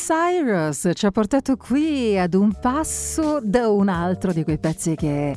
Cyrus 0.07 0.89
ci 0.93 1.05
ha 1.05 1.11
portato 1.11 1.57
qui 1.57 2.17
ad 2.17 2.33
un 2.33 2.53
passo 2.53 3.41
da 3.43 3.67
un 3.67 3.89
altro 3.89 4.31
di 4.31 4.45
quei 4.45 4.57
pezzi 4.57 4.95
che 4.95 5.35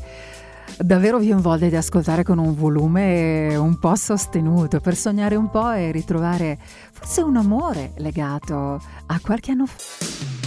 davvero 0.78 1.18
vi 1.18 1.30
involve 1.30 1.68
di 1.68 1.74
ascoltare 1.74 2.22
con 2.22 2.38
un 2.38 2.54
volume 2.54 3.56
un 3.56 3.80
po' 3.80 3.96
sostenuto 3.96 4.78
per 4.78 4.94
sognare 4.94 5.34
un 5.34 5.50
po' 5.50 5.72
e 5.72 5.90
ritrovare 5.90 6.56
forse 6.92 7.20
un 7.20 7.36
amore 7.36 7.94
legato 7.96 8.80
a 9.06 9.20
qualche 9.20 9.50
anno 9.50 9.66
fa. 9.66 10.39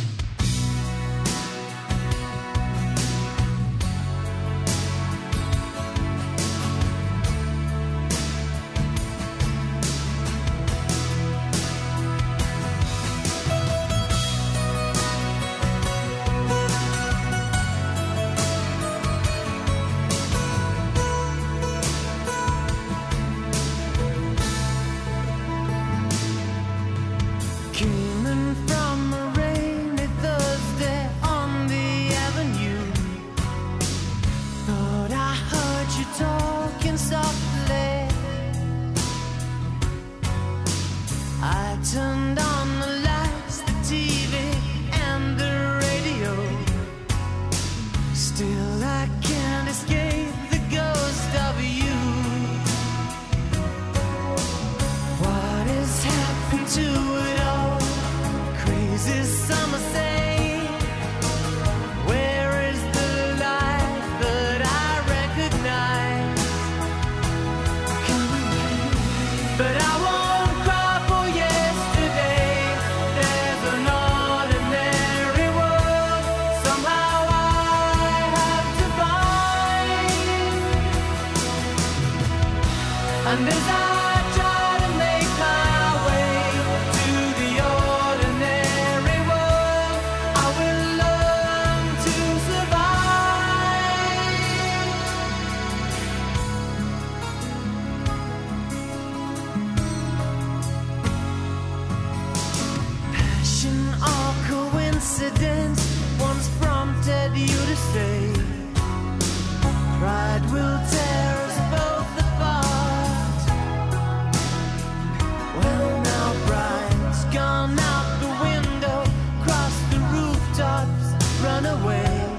run 121.41 121.66
away. 121.66 122.33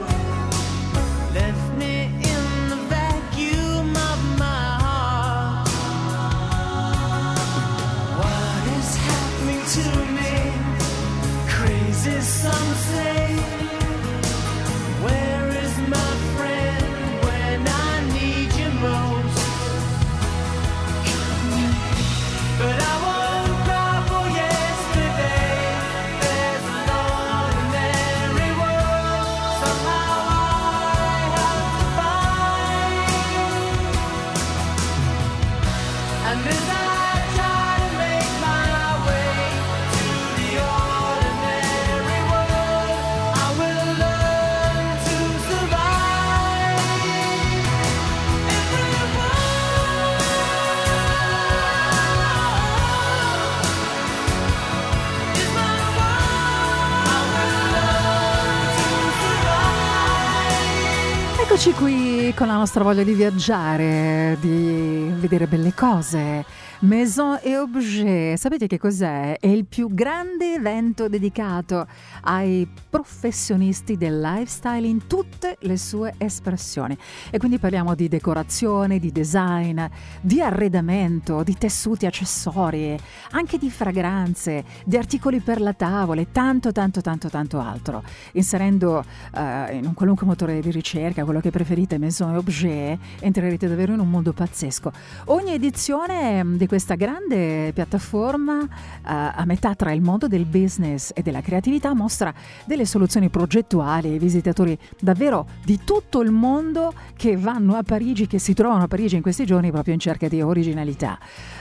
Eccoci 61.67 61.83
qui 61.83 62.35
con 62.35 62.47
la 62.47 62.57
nostra 62.57 62.85
voglia 62.85 63.03
di 63.03 63.15
viaggiare, 63.15 64.37
di 64.39 65.11
vedere 65.15 65.47
belle 65.47 65.73
cose. 65.73 66.45
Maison 66.81 67.39
et 67.43 67.57
Objet, 67.57 68.37
sapete 68.37 68.67
che 68.67 68.79
cos'è? 68.79 69.39
È 69.39 69.47
il 69.47 69.65
più 69.65 69.89
grande 69.95 70.55
evento 70.55 71.09
dedicato 71.09 71.87
ai 72.23 72.69
professionisti 72.91 73.97
del 73.97 74.21
lifestyle 74.21 74.87
in 74.87 75.07
tutte 75.07 75.57
le 75.61 75.77
sue 75.79 76.15
espressioni. 76.19 76.97
E 77.31 77.39
quindi 77.39 77.59
parliamo 77.59 77.95
di 77.95 78.09
decorazione, 78.09 78.99
di 78.99 79.13
design, 79.13 79.81
di 80.21 80.43
arredamento, 80.43 81.43
di 81.43 81.55
tessuti 81.57 82.07
accessori, 82.07 82.99
anche 83.31 83.57
di 83.57 83.71
fragranze, 83.71 84.65
di 84.85 84.97
articoli 84.97 85.41
per 85.41 85.61
la 85.61 85.73
tavola 85.73 86.21
e 86.21 86.33
tanto 86.33 86.73
tanto 86.73 87.01
tanto 87.01 87.31
tanto 87.31 87.61
altro. 87.61 88.03
Inserendo 88.33 89.05
eh, 89.35 89.77
in 89.77 89.87
un 89.87 89.95
qualunque 89.95 90.27
motore 90.27 90.61
di 90.61 90.71
ricerca 90.71 91.25
quello 91.25 91.41
che 91.41 91.51
preferite, 91.51 91.99
Maison 91.99 92.33
et 92.33 92.39
Objet, 92.39 92.99
entrerete 93.21 93.69
davvero 93.69 93.93
in 93.93 94.01
un 94.01 94.11
mondo 94.11 94.33
pazzesco. 94.33 94.93
Ogni 95.27 95.53
edizione 95.53 96.43
mm, 96.43 96.57
di 96.57 96.67
questa 96.75 96.97
grande 96.97 97.71
piattaforma 97.73 98.61
eh, 98.61 98.69
a 99.05 99.45
metà 99.47 99.77
tra 99.77 99.93
il 99.93 100.01
mondo 100.01 100.27
del 100.27 100.45
business 100.45 101.13
e 101.15 101.23
della 101.23 101.41
creatività 101.41 101.95
mostra 101.95 102.35
delle 102.65 102.85
soluzioni 102.85 103.29
progettuali 103.29 104.09
ai 104.09 104.19
visitatori 104.19 104.77
davvero 104.99 105.47
di 105.65 105.79
tutto 105.85 106.21
il 106.21 106.33
mondo 106.33 106.93
che 107.17 107.37
vanno 107.37 107.77
a 107.77 107.85
Parigi, 107.85 108.27
che 108.27 108.41
si 108.41 108.55
trovano 108.55 108.83
a 108.83 108.89
Parigi 108.89 109.15
in 109.15 109.23
questi 109.23 109.47
giorni 109.47 109.71
proprio 109.71 109.95
in 109.95 110.01
cerca 110.01 110.27
di 110.27 110.43
originalità. 110.43 111.17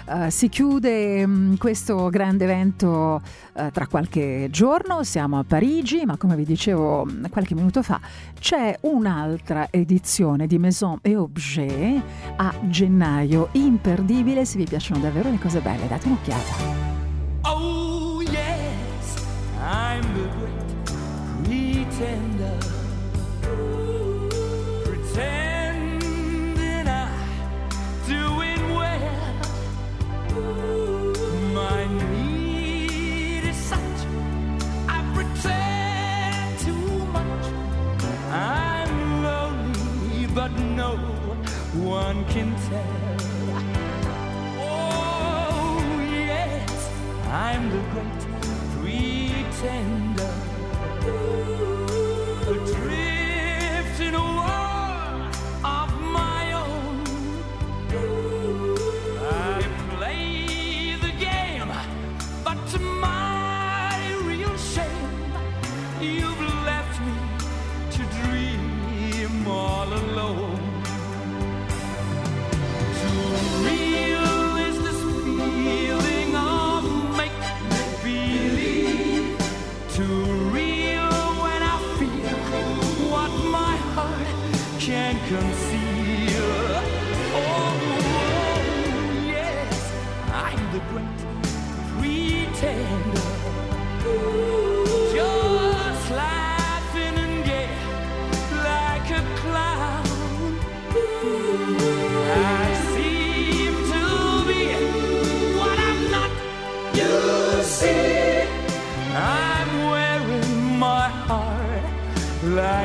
Eh, 0.09 0.31
si 0.31 0.49
chiude 0.49 1.27
mm, 1.27 1.55
questo 1.57 2.09
grande 2.09 2.45
evento 2.45 3.21
eh, 3.53 3.69
tra 3.71 3.85
qualche 3.85 4.47
giorno, 4.49 5.03
siamo 5.03 5.37
a 5.37 5.43
Parigi, 5.43 6.05
ma 6.05 6.17
come 6.17 6.35
vi 6.35 6.43
dicevo 6.43 7.05
mm, 7.05 7.25
qualche 7.29 7.53
minuto 7.53 7.83
fa 7.83 8.01
c'è 8.39 8.75
un'altra 8.81 9.67
edizione 9.69 10.47
di 10.47 10.57
Maison 10.57 10.97
et 11.03 11.15
Objet 11.15 12.01
a 12.37 12.53
gennaio, 12.63 13.49
imperdibile 13.51 14.43
se 14.43 14.57
vi 14.57 14.65
piacciono 14.65 14.92
davvero 14.99 15.29
le 15.29 15.39
cose 15.39 15.59
belle, 15.61 15.87
date 15.87 16.07
un'occhiata. 16.07 16.53
Oh 17.41 18.21
yes, 18.21 19.15
I'm 19.59 20.01
the 20.13 20.27
great 20.37 20.63
pretender. 21.93 22.57
Pretending 24.85 26.01
I'm 26.87 27.11
doing 28.07 28.75
well. 28.75 29.35
My 31.53 31.85
need 32.09 33.43
is 33.45 33.55
such. 33.55 33.79
I 34.87 35.03
pretend 35.13 36.59
too 36.59 37.05
much. 37.11 37.45
I'm 38.31 39.23
lonely, 39.23 40.27
but 40.33 40.51
no 40.51 40.97
one 41.73 42.25
can 42.25 42.55
tell. 42.69 43.02
I'm 47.33 47.67
the 47.71 47.79
great 48.79 49.33
pretender. 49.63 50.33
Adrift 52.47 52.92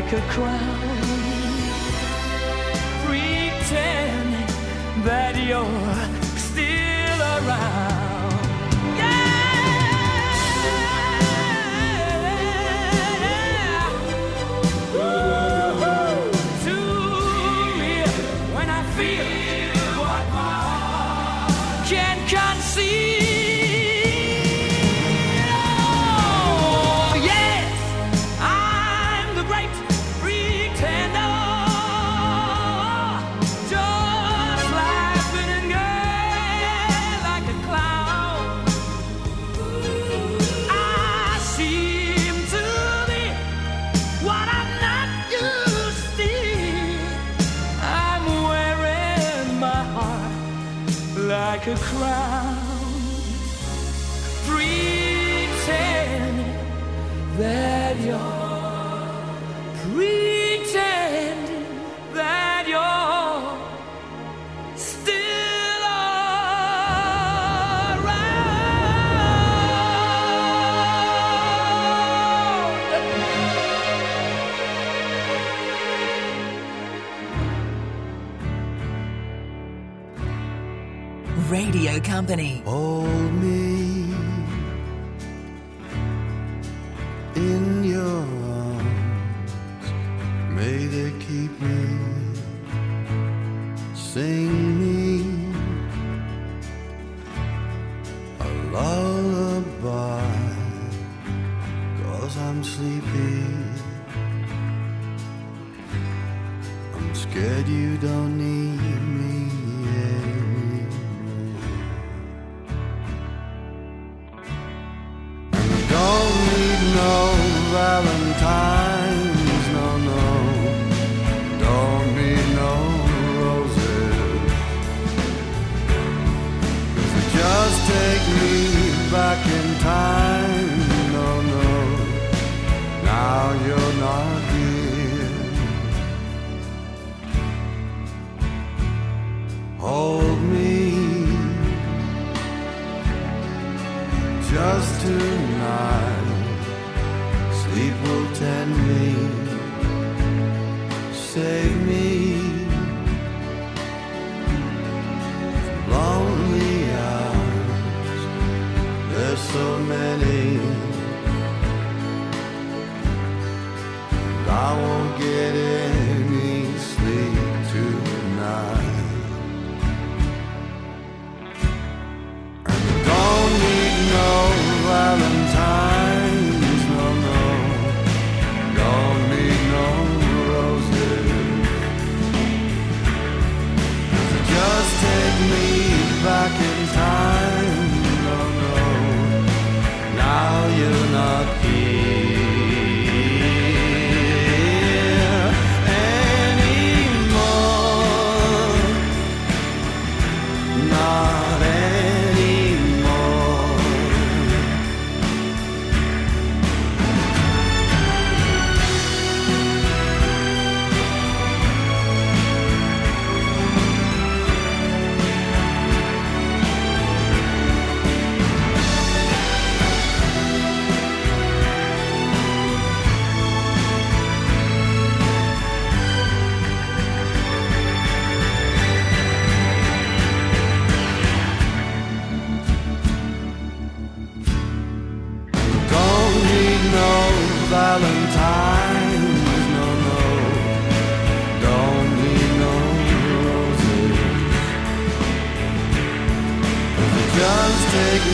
like 0.00 0.12
a 0.12 0.20
crown, 0.28 0.78
pretending 3.04 4.46
that 5.02 5.37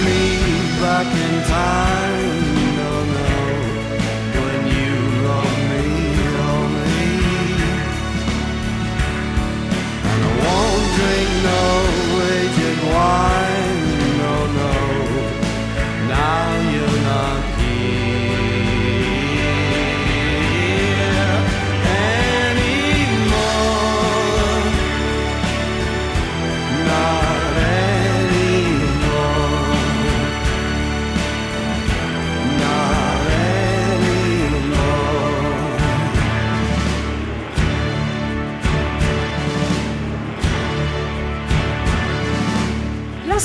me 0.03 0.81
back 0.81 1.07
in 1.15 1.43
time. 1.45 2.34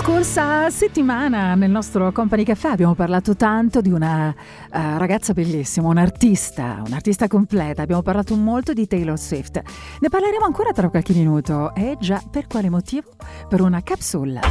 scorsa 0.09 0.71
settimana 0.71 1.53
nel 1.53 1.69
nostro 1.69 2.11
Company 2.11 2.43
Caffè 2.43 2.69
abbiamo 2.69 2.95
parlato 2.95 3.35
tanto 3.35 3.79
di 3.79 3.91
una 3.91 4.29
uh, 4.29 4.97
ragazza 4.97 5.33
bellissima, 5.33 5.87
un'artista, 5.87 6.81
un'artista 6.83 7.27
completa. 7.27 7.83
Abbiamo 7.83 8.01
parlato 8.01 8.35
molto 8.35 8.73
di 8.73 8.87
Taylor 8.87 9.19
Swift. 9.19 9.61
Ne 9.99 10.09
parleremo 10.09 10.43
ancora 10.43 10.71
tra 10.71 10.89
qualche 10.89 11.13
minuto. 11.13 11.75
E 11.75 11.95
già, 11.99 12.19
per 12.27 12.47
quale 12.47 12.71
motivo? 12.71 13.11
Per 13.47 13.61
una 13.61 13.83
capsula. 13.83 14.41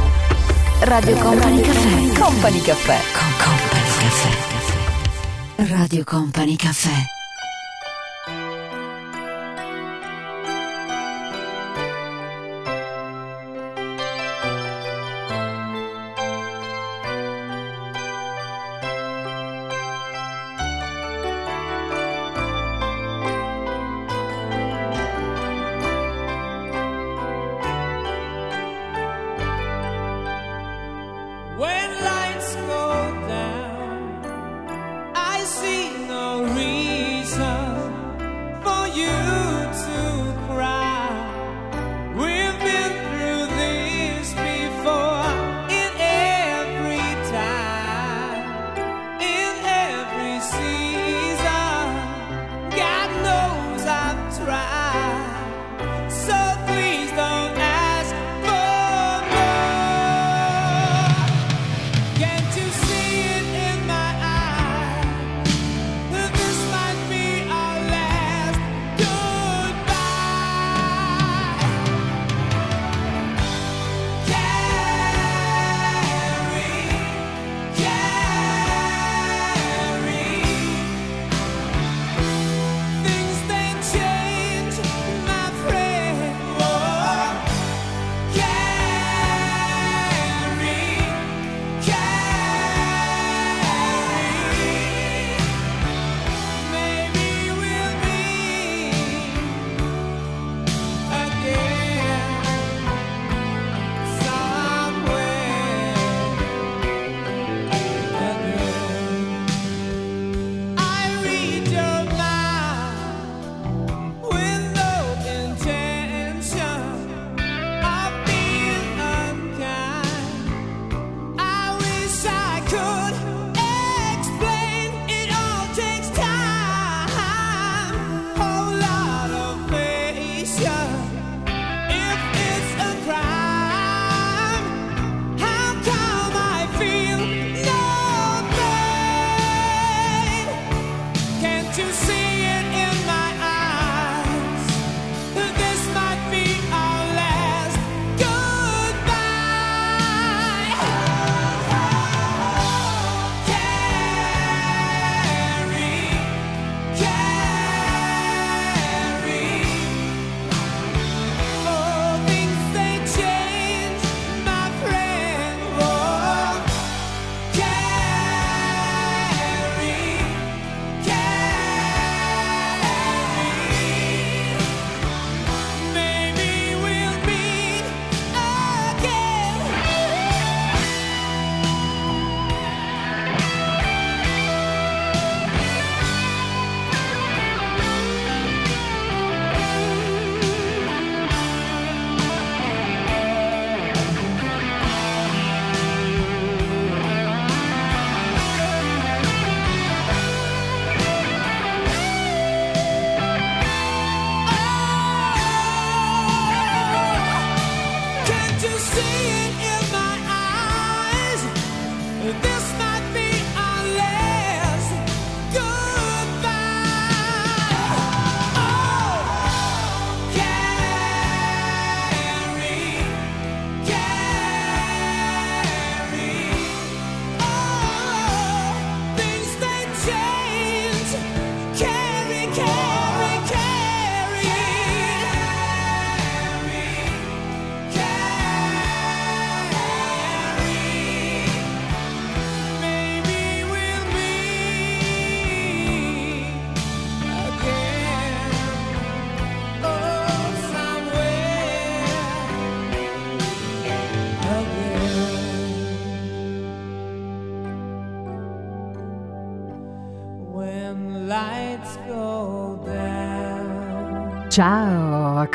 Radio 0.83 1.17
Company 1.17 1.59
Caffè. 1.59 2.19
Company 2.19 2.61
Caffè. 2.61 2.97
Con 3.11 3.27
Company 3.45 3.89
Caffè. 3.99 5.73
Radio 5.75 6.03
Company 6.05 6.55
Caffè. 6.55 7.18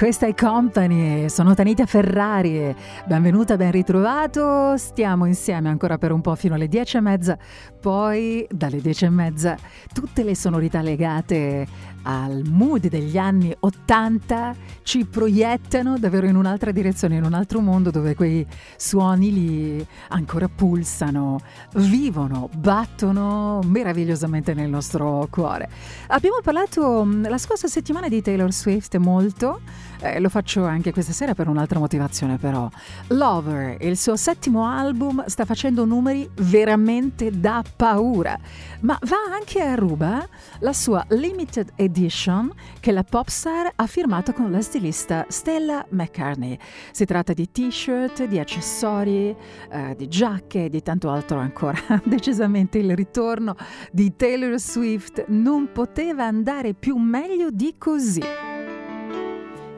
Questa 0.05 0.27
è 0.27 0.35
Company, 0.35 1.31
sono 1.31 1.55
Tanita 1.55 1.87
Ferrari, 1.87 2.77
benvenuta, 3.07 3.57
ben 3.57 3.71
ritrovato, 3.71 4.77
stiamo 4.77 5.25
insieme 5.25 5.71
ancora 5.71 5.97
per 5.97 6.13
un 6.13 6.21
po' 6.21 6.35
fino 6.35 6.57
alle 6.57 6.69
dieci 6.69 6.99
e 6.99 7.01
mezza, 7.01 7.39
poi 7.81 8.47
dalle 8.51 8.83
dieci 8.83 9.07
e 9.07 9.09
mezza 9.09 9.57
tutte 9.95 10.23
le 10.23 10.37
sonorità 10.37 10.83
legate 10.83 11.67
al 12.05 12.43
mood 12.51 12.89
degli 12.89 13.17
anni 13.17 13.55
80 13.59 14.55
ci 14.83 15.05
proiettano 15.07 15.99
davvero 15.99 16.27
in 16.27 16.37
un'altra 16.37 16.71
direzione, 16.71 17.17
in 17.17 17.25
un 17.25 17.35
altro 17.35 17.61
mondo 17.61 17.91
dove 17.91 18.15
quei 18.15 18.47
suoni 18.77 19.33
lì 19.33 19.87
ancora 20.09 20.49
pulsano, 20.49 21.39
vivono, 21.77 22.49
battono 22.57 23.61
meravigliosamente 23.65 24.55
nel 24.55 24.69
nostro 24.69 25.27
cuore. 25.31 25.69
Abbiamo 26.09 26.39
parlato 26.43 27.05
mh, 27.05 27.29
la 27.29 27.39
scorsa 27.39 27.69
settimana 27.69 28.09
di 28.09 28.21
Taylor 28.21 28.53
Swift 28.53 28.97
molto, 28.97 29.61
eh, 30.05 30.21
lo 30.21 30.29
faccio 30.29 30.65
anche 30.65 30.93
questa 30.93 31.13
sera 31.13 31.35
per 31.35 31.49
un'altra 31.49 31.79
motivazione 31.79 32.37
però. 32.37 32.69
Lover, 33.09 33.79
il 33.81 33.97
suo 33.97 34.17
settimo 34.17 34.67
album, 34.67 35.25
sta 35.27 35.47
facendo 35.47 35.87
numeri 35.87 36.29
veramente 36.35 37.31
da 37.31 37.65
paura, 37.75 38.39
ma 38.81 38.99
va 39.03 39.17
anche 39.35 39.63
a 39.63 39.75
ruba 39.75 40.27
la 40.59 40.73
sua 40.75 41.05
limited 41.09 41.73
edition 41.77 42.53
che 42.81 42.93
la 42.93 43.03
popstar 43.03 43.73
ha 43.75 43.87
firmato 43.87 44.33
con 44.33 44.51
la 44.51 44.61
stilista 44.61 45.25
Stella 45.29 45.85
McCartney. 45.89 46.59
Si 46.91 47.07
tratta 47.07 47.33
di 47.33 47.51
t-shirt, 47.51 48.25
di 48.25 48.39
accessori, 48.39 49.35
eh, 49.71 49.95
di 49.97 50.09
giacche 50.09 50.67
e 50.67 50.69
di 50.69 50.83
tanto 50.83 51.09
altro 51.09 51.39
ancora. 51.39 51.79
Decisamente 52.05 52.77
il 52.79 52.95
ritorno 52.95 53.57
di 53.91 54.15
Taylor 54.17 54.59
Swift 54.59 55.25
non 55.29 55.71
poteva 55.73 56.25
andare 56.25 56.75
più 56.75 56.97
meglio 56.97 57.51
di 57.51 57.75
così. 57.79 58.54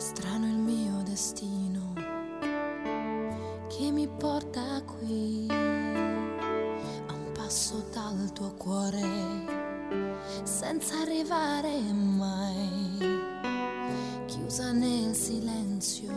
Strano 0.06 0.46
il 0.46 0.58
mio 0.58 1.02
destino 1.02 1.92
che 3.66 3.90
mi 3.90 4.06
porta 4.06 4.80
qui, 4.84 5.48
a 5.50 7.12
un 7.12 7.32
passo 7.32 7.84
dal 7.92 8.30
tuo 8.32 8.54
cuore, 8.56 9.02
senza 10.44 11.00
arrivare 11.00 11.80
mai, 11.92 12.98
chiusa 14.26 14.70
nel 14.70 15.12
silenzio. 15.12 16.14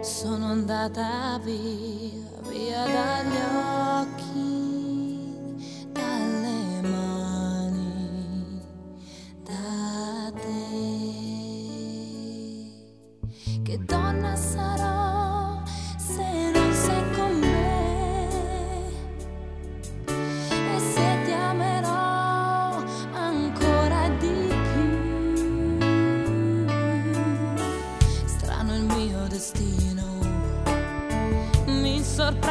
Sono 0.00 0.46
andata 0.46 1.38
via, 1.44 2.10
via 2.48 2.84
dagli 2.84 3.38
occhi, 4.00 4.81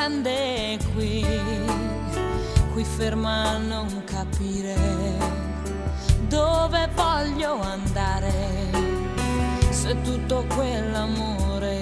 mi 0.01 0.23
sorprende 0.23 0.79
qui, 0.93 1.25
qui 2.73 2.83
ferma 2.83 3.49
a 3.49 3.57
non 3.57 4.03
capire 4.05 4.75
dove 6.27 6.89
voglio 6.95 7.61
andare. 7.61 8.31
Se 9.69 10.01
tutto 10.01 10.45
quell'amore 10.55 11.79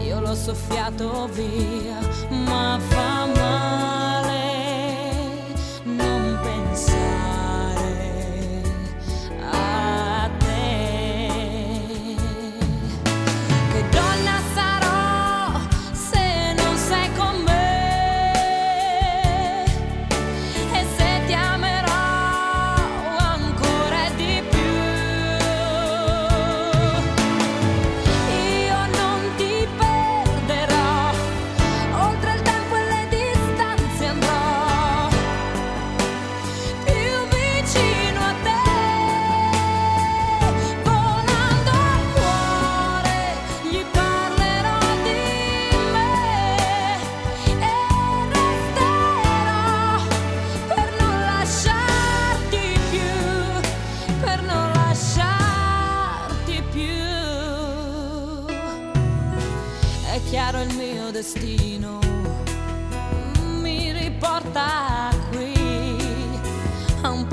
io 0.00 0.20
l'ho 0.20 0.34
soffiato 0.34 1.28
via, 1.32 1.98
ma 2.30 2.78
fa 2.88 3.26
male 3.26 3.97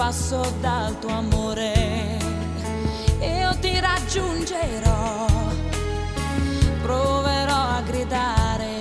passo 0.06 0.40
dal 0.62 1.00
tuo 1.00 1.10
amore. 1.10 2.20
Io 3.22 3.58
ti 3.60 3.80
raggiungerò, 3.80 5.26
proverò 6.84 7.62
a 7.78 7.82
gridare 7.84 8.78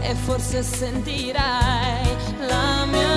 e 0.00 0.14
forse 0.14 0.62
sentirai 0.62 2.08
la 2.48 2.86
mia 2.86 3.15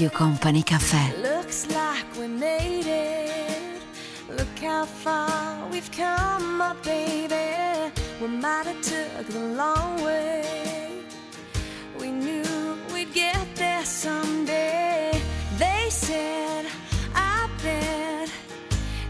Radio 0.00 0.16
Company 0.16 0.62
Caffè. 0.62 1.14
Looks 1.20 1.66
like 1.66 2.06
we 2.18 2.26
made 2.26 2.86
it. 2.86 3.82
Look 4.30 4.58
how 4.58 4.86
far 4.86 5.68
we've 5.70 5.90
come, 5.90 6.56
my 6.56 6.74
baby. 6.82 7.92
We 8.18 8.28
might 8.28 8.64
have 8.64 8.80
took 8.80 9.26
the 9.26 9.40
long 9.54 10.02
way. 10.02 11.04
We 11.98 12.10
knew 12.10 12.78
we'd 12.94 13.12
get 13.12 13.46
there 13.56 13.84
someday. 13.84 15.20
They 15.58 15.90
said, 15.90 16.64
I 17.14 17.46
bet 17.62 18.30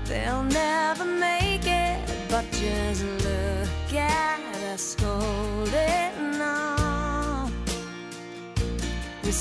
they'll 0.07 0.43
never 0.43 1.05
make 1.05 1.68
it. 1.68 2.01
But 2.28 2.51
just 2.51 3.20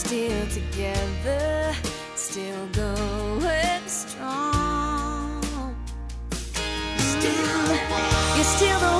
still 0.10 0.48
together, 0.48 1.72
still 2.16 2.66
going 2.74 3.88
strong. 3.88 5.76
Still, 6.98 7.76
you're 8.36 8.44
still 8.44 8.80
the 8.80 8.99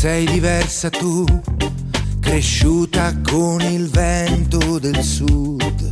sei 0.00 0.24
diversa 0.24 0.88
tu, 0.88 1.26
cresciuta 2.20 3.14
con 3.20 3.60
il 3.60 3.90
vento 3.90 4.78
del 4.78 5.02
sud. 5.02 5.90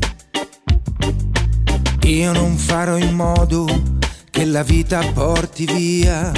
Io 2.07 2.33
non 2.33 2.57
farò 2.57 2.97
in 2.97 3.15
modo 3.15 3.67
che 4.31 4.47
la 4.47 4.63
vita 4.63 5.05
porti 5.13 5.67
via 5.67 6.33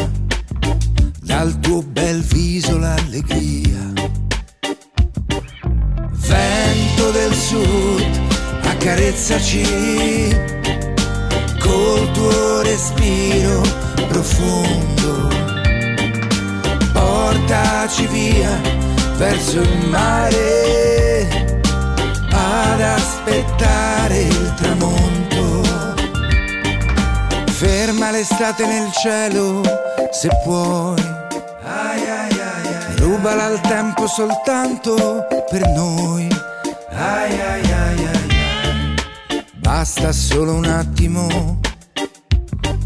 l'estate 28.51 28.67
nel 28.67 28.91
cielo 28.93 29.63
se 30.11 30.29
puoi. 30.43 31.01
Ai, 31.63 32.09
ai, 32.09 32.41
ai, 32.41 32.97
Rubala 32.97 33.47
il 33.49 33.61
tempo 33.61 34.07
soltanto 34.07 35.27
per 35.49 35.67
noi. 35.69 36.29
Basta 39.59 40.13
solo 40.13 40.55
un 40.55 40.65
attimo 40.65 41.61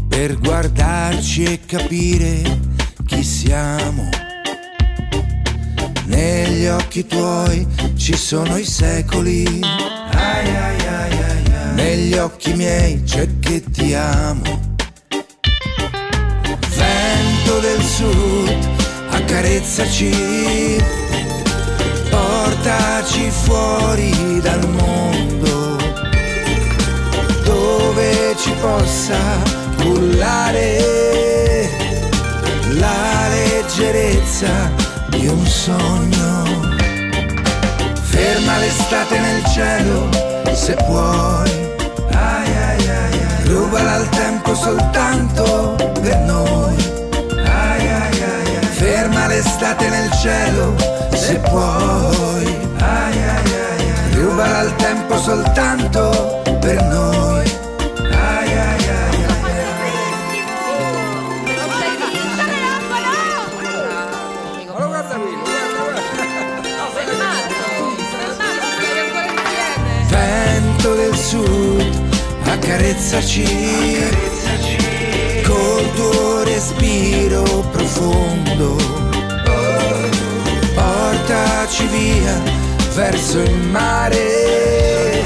per 0.07 0.39
guardarci 0.39 1.43
e 1.43 1.59
capire 1.65 2.41
chi 3.05 3.23
siamo. 3.23 4.09
Negli 6.05 6.67
occhi 6.67 7.05
tuoi 7.07 7.67
ci 7.95 8.15
sono 8.15 8.57
i 8.57 8.65
secoli. 8.65 9.61
Negli 11.73 12.13
occhi 12.13 12.53
miei 12.53 13.03
c'è 13.03 13.39
che 13.39 13.63
ti 13.63 13.93
amo. 13.93 14.64
Vento 17.55 17.59
del 17.59 17.81
sud, 17.81 18.57
accarezzaci, 19.11 20.83
portaci 22.09 23.29
fuori 23.29 24.39
dal 24.41 24.67
mondo, 24.67 25.77
dove 27.43 28.35
ci 28.37 28.51
possa 28.59 29.17
cullare 29.77 30.79
la 32.73 33.27
leggerezza 33.29 34.71
di 35.09 35.27
un 35.27 35.45
sogno. 35.45 36.43
Ferma 38.01 38.57
l'estate 38.57 39.19
nel 39.19 39.43
cielo, 39.45 40.09
se 40.53 40.75
puoi. 40.85 41.73
Ai, 42.11 42.57
ai. 42.57 42.83
Rubala 43.45 43.93
al 43.93 44.09
tempo 44.09 44.55
soltanto 44.55 45.75
per 46.01 46.17
noi. 46.19 47.04
L'estate 49.35 49.89
nel 49.89 50.09
cielo, 50.11 50.73
se 51.13 51.35
puoi. 51.39 52.45
Ai, 52.79 53.17
ai, 53.33 53.51
ai, 53.67 53.91
ai. 53.91 54.13
Rubala 54.13 54.61
il 54.61 54.75
tempo 54.75 55.17
soltanto 55.17 56.41
per 56.61 56.81
noi. 56.83 57.45
Ai, 57.99 58.57
ai, 58.65 58.87
ai, 58.87 59.23
ai. 59.23 59.43
Ma 64.71 64.79
lo 64.79 64.87
guarda 64.87 65.15
qui, 65.15 65.31
lo 65.31 65.41
guarda, 65.43 65.81
guarda. 65.83 66.03
Vento 70.07 70.93
del 70.95 71.15
sud, 71.15 71.93
accarezzaci 72.45 73.43
col 75.43 75.93
tuo 75.93 76.43
respiro 76.43 77.43
profondo. 77.71 79.04
Portaci 81.27 81.87
via 81.87 82.39
verso 82.93 83.39
il 83.39 83.57
mare 83.71 85.23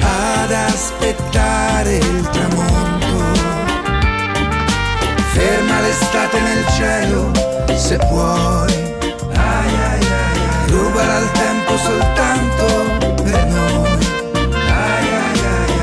ad 0.00 0.50
aspettare 0.50 1.98
il 1.98 2.28
tramonto. 2.32 3.40
Ferma 5.30 5.80
l'estate 5.82 6.40
nel 6.40 6.66
cielo 6.76 7.30
se 7.76 7.96
puoi. 7.96 8.92
Rubala 10.66 11.18
il 11.18 11.30
tempo 11.30 11.76
soltanto 11.76 13.22
per 13.22 13.46
noi. 13.46 13.98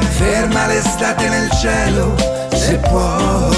Ferma 0.10 0.68
l'estate 0.68 1.30
nel 1.30 1.50
cielo 1.52 2.16
se 2.54 2.76
puoi. 2.80 3.56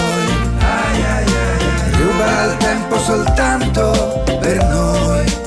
Rubala 1.97 2.43
il 2.43 2.57
tempo 2.57 2.99
soltanto 2.99 4.23
per 4.39 4.63
noi. 4.65 5.42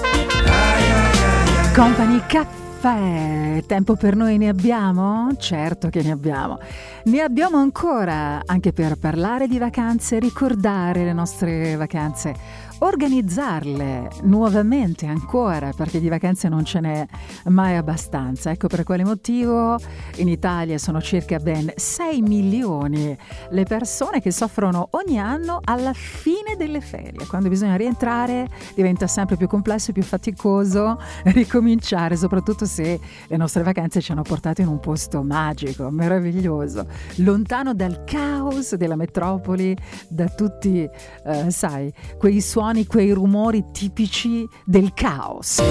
Company 1.77 2.23
Caffè. 2.27 3.62
Tempo 3.66 3.97
per 3.97 4.16
noi 4.16 4.39
ne 4.39 4.48
abbiamo? 4.48 5.28
Certo 5.36 5.90
che 5.90 6.01
ne 6.01 6.11
abbiamo. 6.11 6.59
Ne 7.07 7.20
abbiamo 7.20 7.59
ancora 7.59 8.43
anche 8.45 8.73
per 8.73 8.97
parlare 8.97 9.47
di 9.47 9.59
vacanze, 9.59 10.19
ricordare 10.19 11.05
le 11.05 11.12
nostre 11.12 11.77
vacanze, 11.77 12.35
organizzarle 12.78 14.11
nuovamente 14.23 15.07
ancora, 15.07 15.70
perché 15.70 16.01
di 16.01 16.09
vacanze 16.09 16.49
non 16.49 16.65
ce 16.65 16.81
n'è 16.81 17.07
mai 17.45 17.77
abbastanza. 17.77 18.51
Ecco 18.51 18.66
per 18.66 18.83
quale 18.83 19.05
motivo 19.05 19.78
in 20.16 20.27
Italia 20.27 20.78
sono 20.78 21.01
circa 21.01 21.39
ben 21.39 21.73
6 21.77 22.23
milioni 22.23 23.16
le 23.51 23.62
persone 23.62 24.20
che 24.20 24.33
soffrono 24.33 24.89
ogni 24.91 25.20
anno 25.20 25.61
alla 25.62 25.93
fine 25.93 26.57
delle 26.57 26.81
ferie. 26.81 27.24
Quando 27.28 27.49
bisogna 27.49 27.77
rientrare 27.77 28.49
diventa 28.74 29.07
sempre 29.07 29.37
più 29.37 29.47
complesso 29.47 29.91
e 29.91 29.95
più 29.95 30.03
faticoso 30.03 31.01
ricominciare, 31.27 32.16
soprattutto 32.16 32.65
se 32.65 32.99
le 33.28 33.37
nostre 33.37 33.62
vacanze 33.62 34.01
ci 34.01 34.11
hanno 34.11 34.23
portato 34.23 34.61
in 34.61 34.66
un 34.66 34.81
posto 34.81 35.23
magico, 35.23 35.89
meraviglioso, 35.91 36.87
lontano 37.16 37.74
dal 37.74 38.05
caos 38.05 38.74
della 38.74 38.97
metropoli, 38.97 39.77
da 40.09 40.28
tutti, 40.28 40.89
eh, 41.24 41.51
sai, 41.51 41.93
quei 42.18 42.40
suoni, 42.40 42.86
quei 42.86 43.10
rumori 43.12 43.66
tipici 43.73 44.47
del 44.64 44.93
caos. 44.94 45.62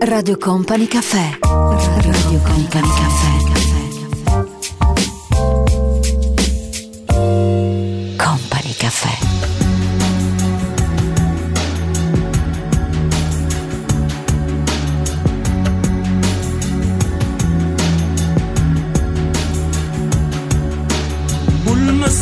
Radio 0.00 0.38
Company 0.38 0.86
Caffè. 0.86 1.38
Radio 1.40 2.40
Company 2.40 2.88
Caffè. 2.88 3.36
Company 8.16 8.72
Caffè. 8.76 9.57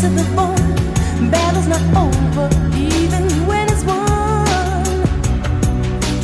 to 0.00 0.08
the 0.10 0.22
bone, 0.36 1.30
battle's 1.30 1.66
not 1.66 1.82
over, 1.96 2.46
even 2.76 3.24
when 3.48 3.66
it's 3.68 3.82
won. 3.82 4.46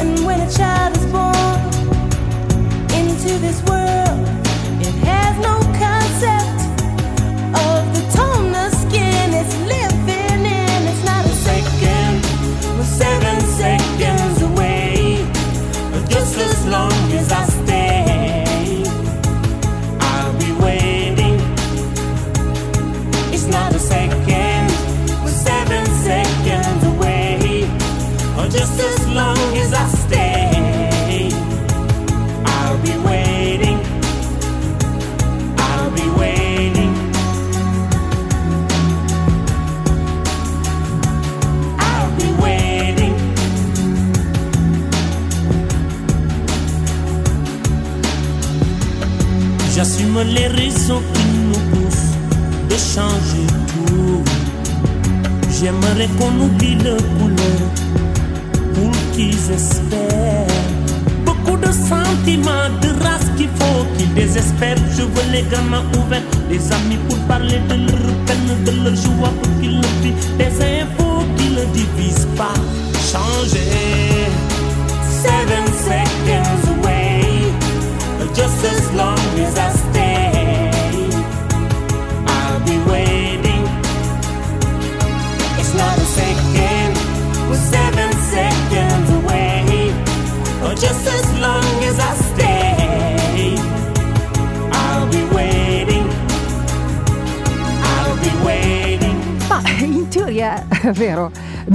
And 0.01 0.25
when 0.25 0.41
a 0.41 0.51
child 0.51 0.97
is 0.97 1.05
born 1.07 1.59
into 2.95 3.37
this 3.41 3.61
world, 3.65 3.84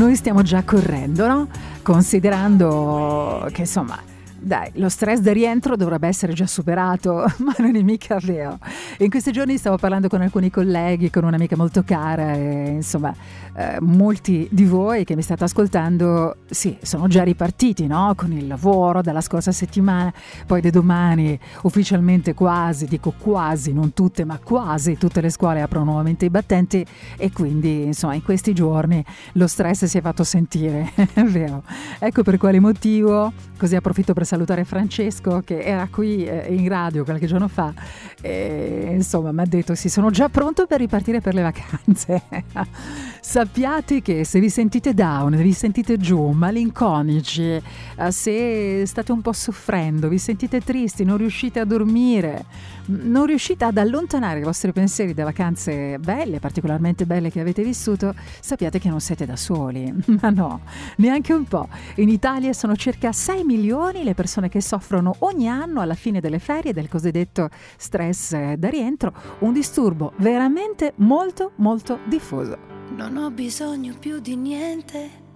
noi 0.10 0.18
stiamo 0.18 0.42
già 0.42 0.64
correndo, 0.64 1.28
no? 1.28 1.48
Considerando 1.84 3.48
che 3.52 3.62
insomma 3.62 4.09
Dai, 4.50 4.72
lo 4.78 4.90
stress 4.90 5.20
da 5.20 5.32
rientro 5.32 5.76
dovrebbe 5.76 6.08
essere 6.08 6.34
già 6.34 6.48
superato, 6.48 7.24
ma 7.46 7.54
non 7.60 7.76
è 7.76 7.84
mica 7.84 8.18
vero. 8.20 8.58
In 8.98 9.12
questi 9.12 9.32
giorni 9.32 9.60
stavo 9.60 9.78
parlando 9.78 10.08
con 10.08 10.22
alcuni 10.22 10.50
colleghi, 10.50 11.12
con 11.12 11.24
un'amica 11.24 11.56
molto 11.56 11.84
cara 11.84 12.34
e 12.34 12.70
insomma 12.70 13.14
eh, 13.54 13.78
molti 13.80 14.48
di 14.50 14.66
voi 14.66 15.04
che 15.04 15.16
mi 15.16 15.22
state 15.22 15.44
ascoltando, 15.44 16.38
sì, 16.50 16.76
sono 16.82 17.08
già 17.08 17.22
ripartiti 17.22 17.86
no? 17.86 18.14
con 18.16 18.32
il 18.32 18.48
lavoro 18.48 19.04
dalla 19.04 19.22
scorsa 19.22 19.52
settimana, 19.52 20.12
poi 20.48 20.62
da 20.62 20.72
domani 20.72 21.40
ufficialmente 21.62 22.34
quasi, 22.34 22.88
dico 22.88 23.14
quasi, 23.16 23.72
non 23.72 23.94
tutte, 23.94 24.26
ma 24.26 24.40
quasi 24.40 24.98
tutte 24.98 25.22
le 25.22 25.30
scuole 25.30 25.62
aprono 25.62 25.86
nuovamente 25.86 26.26
i 26.26 26.32
battenti 26.32 26.84
e 27.18 27.32
quindi 27.32 27.84
insomma 27.84 28.16
in 28.16 28.24
questi 28.24 28.56
giorni 28.56 29.06
lo 29.34 29.46
stress 29.46 29.86
si 29.86 30.00
è 30.00 30.02
fatto 30.02 30.24
sentire, 30.24 30.92
è 31.14 31.24
vero. 31.24 31.62
Ecco 32.00 32.24
per 32.24 32.38
quale 32.38 32.60
motivo, 32.60 33.32
così 33.56 33.76
approfitto 33.76 34.14
per 34.14 34.26
salutare 34.26 34.38
Francesco 34.64 35.42
che 35.44 35.62
era 35.62 35.88
qui 35.90 36.26
eh, 36.26 36.54
in 36.54 36.68
radio 36.68 37.04
qualche 37.04 37.26
giorno 37.28 37.48
fa 37.48 37.74
e 38.22 38.90
insomma 38.92 39.32
mi 39.32 39.42
ha 39.42 39.46
detto 39.46 39.76
sì 39.76 39.90
sono 39.90 40.10
già 40.10 40.30
pronto 40.30 40.66
per 40.66 40.80
ripartire 40.80 41.22
per 41.22 41.34
le 41.34 41.42
vacanze. 41.42 42.22
Sappiate 43.22 44.02
che 44.02 44.24
se 44.24 44.40
vi 44.40 44.50
sentite 44.50 44.94
down, 44.94 45.36
vi 45.36 45.54
sentite 45.54 45.98
giù, 45.98 46.30
malinconici, 46.30 47.44
eh, 47.52 48.12
se 48.12 48.84
state 48.86 49.12
un 49.12 49.22
po' 49.22 49.34
soffrendo, 49.34 50.08
vi 50.08 50.18
sentite 50.18 50.62
tristi, 50.62 51.04
non 51.04 51.18
riuscite 51.18 51.60
a 51.60 51.66
dormire, 51.66 52.46
non 52.90 53.26
riuscite 53.26 53.66
ad 53.66 53.78
allontanare 53.78 54.40
i 54.40 54.44
vostri 54.44 54.72
pensieri 54.72 55.14
da 55.14 55.24
vacanze 55.24 56.00
belle, 56.00 56.40
particolarmente 56.40 57.06
belle 57.06 57.30
che 57.30 57.40
avete 57.40 57.64
vissuto, 57.64 58.14
sappiate 58.40 58.80
che 58.80 58.90
non 58.90 59.00
siete 59.00 59.26
da 59.26 59.36
soli. 59.36 59.94
Ma 60.22 60.30
no, 60.30 60.62
neanche 60.98 61.34
un 61.34 61.46
po'. 61.46 61.68
In 61.96 62.10
Italia 62.10 62.54
sono 62.54 62.76
circa 62.76 63.12
6 63.12 63.44
milioni 63.44 64.04
le 64.04 64.16
persone 64.16 64.50
che 64.50 64.62
soffrono 64.62 65.16
ogni 65.20 65.48
anno 65.48 65.82
alla 65.82 65.94
fine 65.94 66.20
delle 66.20 66.40
ferie 66.40 66.74
del 66.74 66.90
cosiddetto 66.90 67.50
stress 67.78 68.34
eh, 68.34 68.56
da 68.58 68.70
rientro, 68.70 69.14
un 69.40 69.54
disturbo 69.54 70.14
veramente 70.18 70.94
molto 70.98 71.52
molto 71.58 72.00
diffuso. 72.06 72.58
Non 72.96 73.18
ho 73.18 73.30
bisogno 73.30 73.96
più 74.00 74.20
di 74.20 74.36
niente 74.36 75.28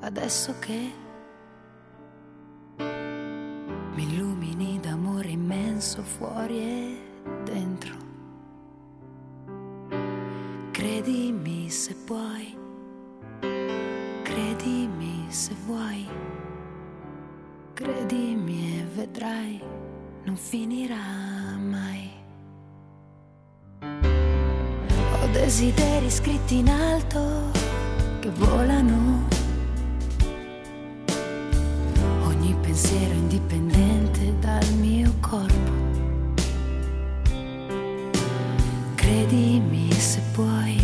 adesso 0.00 0.54
che 0.58 0.92
mi 3.94 4.02
illumini 4.02 4.33
d'amore 5.24 5.30
immenso 5.30 6.02
fuori 6.02 6.58
e 6.58 6.98
dentro. 7.44 7.92
Credimi 10.70 11.70
se 11.70 11.94
puoi, 12.04 12.56
credimi 14.22 15.26
se 15.28 15.54
vuoi, 15.66 16.06
credimi 17.72 18.80
e 18.80 18.84
vedrai, 18.94 19.60
non 20.24 20.36
finirà 20.36 21.56
mai. 21.58 22.10
Ho 23.80 25.26
desideri 25.32 26.10
scritti 26.10 26.58
in 26.58 26.68
alto 26.68 27.50
che 28.20 28.30
volano. 28.30 29.22
Ogni 32.24 32.54
pensiero 32.60 33.14
indipendente 33.14 33.93
corpo. 35.28 35.72
Credimi 38.94 39.90
se 39.92 40.20
puoi 40.32 40.76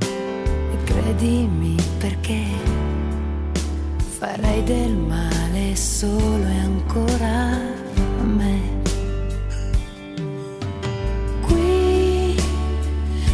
e 0.00 0.84
credimi 0.84 1.76
perché 1.98 2.44
farai 4.18 4.62
del 4.62 4.96
male 4.96 5.74
solo 5.74 6.46
e 6.46 6.58
ancora 6.58 7.36
a 8.20 8.24
me. 8.24 8.60
Qui 11.46 12.36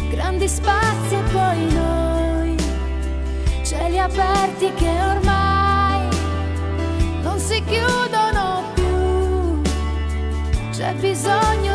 grandi 0.09 0.47
spazi 0.47 1.15
e 1.15 1.23
poi 1.31 1.73
noi, 1.73 2.55
cieli 3.63 3.99
aperti 3.99 4.71
che 4.73 4.89
ormai 4.89 6.07
non 7.21 7.37
si 7.39 7.61
chiudono 7.65 8.24
bisogno 11.05 11.74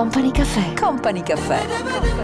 Company 0.00 0.30
Caffè. 0.30 0.72
Company 0.80 1.22
Caffè. 1.22 2.19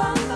bang. 0.00 0.29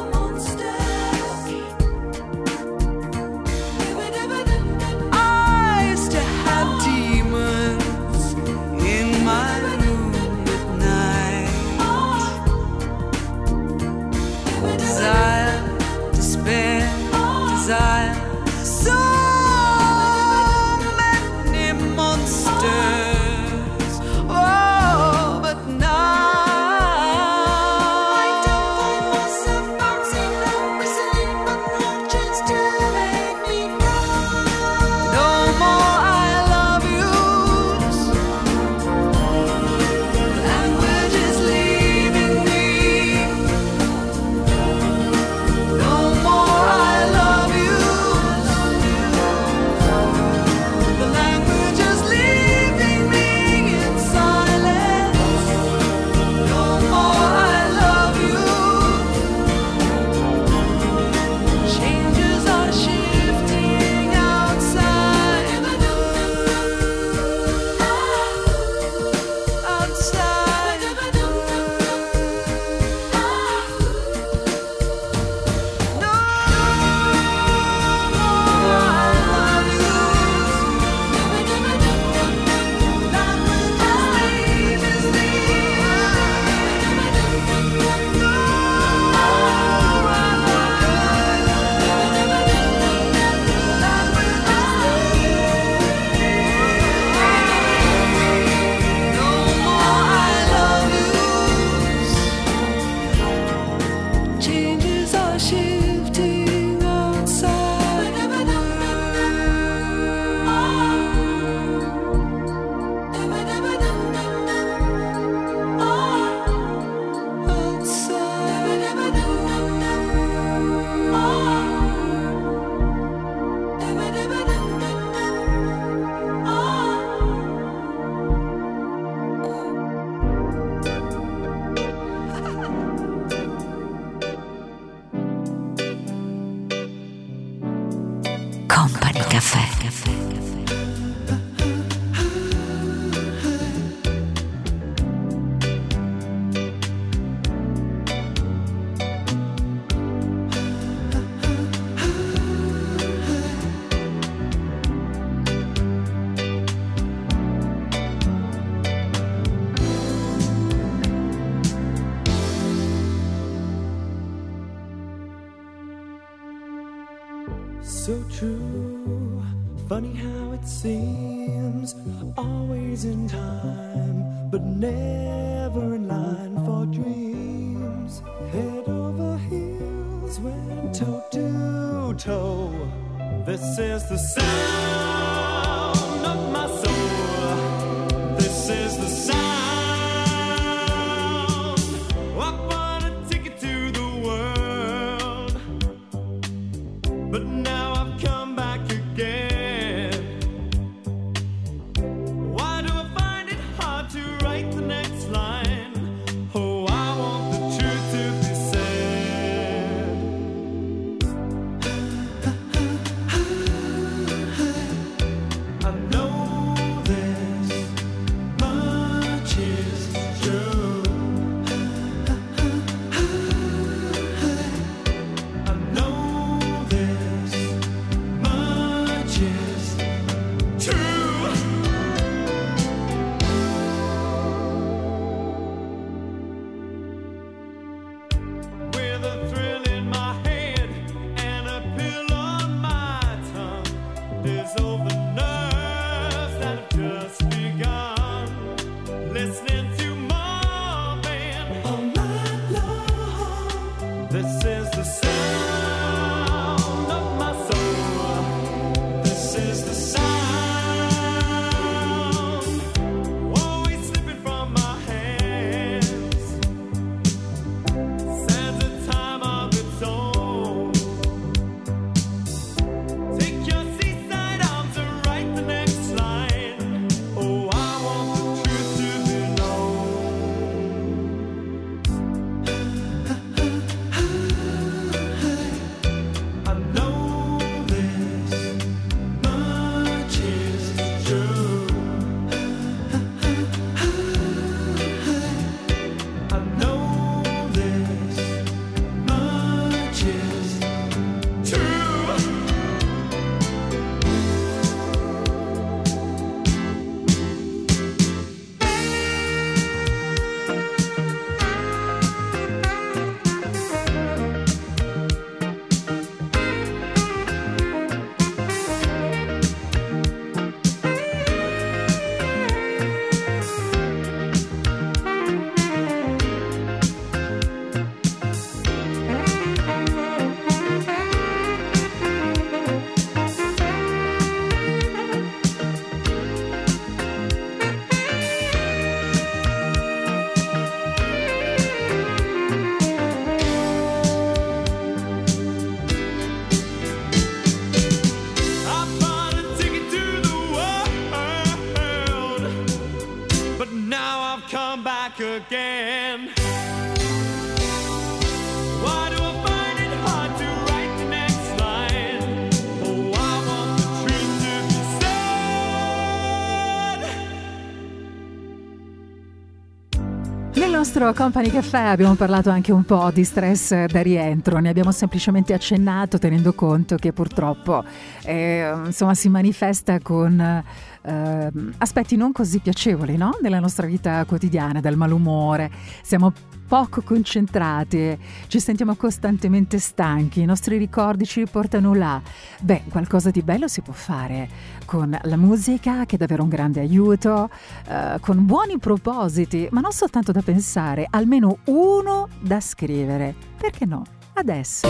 Nostro 371.15 371.45
Company 371.45 371.71
Caffè 371.71 372.01
abbiamo 372.01 372.35
parlato 372.35 372.71
anche 372.71 372.91
un 372.91 373.05
po' 373.05 373.31
di 373.33 373.45
stress 373.45 374.07
da 374.07 374.21
rientro, 374.21 374.79
ne 374.79 374.89
abbiamo 374.89 375.13
semplicemente 375.13 375.73
accennato 375.73 376.39
tenendo 376.39 376.73
conto 376.73 377.15
che 377.15 377.33
purtroppo 377.33 378.03
eh, 378.43 378.93
insomma, 379.07 379.33
si 379.35 379.49
manifesta 379.49 380.19
con 380.19 380.59
eh, 380.59 381.71
aspetti 381.99 382.35
non 382.35 382.51
così 382.51 382.81
piacevoli 382.81 383.37
no? 383.37 383.57
nella 383.61 383.79
nostra 383.79 384.09
vita 384.09 384.45
quotidiana, 384.45 384.99
dal 384.99 385.17
malumore, 385.17 385.89
siamo 386.21 386.53
poco 386.87 387.23
concentrati, 387.23 388.39
ci 388.67 388.81
sentiamo 388.81 389.15
costantemente 389.15 389.99
stanchi, 389.99 390.61
i 390.61 390.65
nostri 390.65 390.97
ricordi 390.97 391.45
ci 391.45 391.61
riportano 391.61 392.15
là. 392.15 392.41
Beh, 392.81 393.05
qualcosa 393.09 393.51
di 393.51 393.63
bello 393.63 393.89
si 393.89 394.01
può 394.01 394.13
fare 394.13 394.69
con 395.05 395.37
la 395.43 395.57
musica, 395.57 396.25
che 396.27 396.37
è 396.37 396.39
davvero 396.39 396.63
un 396.63 396.69
grande 396.69 397.01
aiuto, 397.01 397.71
eh, 398.09 398.39
con 398.41 398.65
buoni 398.65 398.99
propositi, 398.99 399.89
ma 399.91 400.01
non 400.01 400.13
soltanto 400.13 400.53
da 400.53 400.63
pensare, 400.63 401.27
almeno 401.31 401.79
uno 401.85 402.49
da 402.61 402.81
scrivere. 402.81 403.55
Perché 403.77 404.07
no? 404.07 404.25
Adesso. 404.55 405.09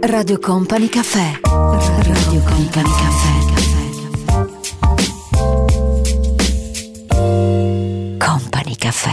Radio 0.00 0.38
Company 0.38 0.88
Caffè. 0.88 1.40
Radio 1.42 2.42
Company 2.42 2.68
Caffè. 2.68 3.41
Caffè. 8.92 9.10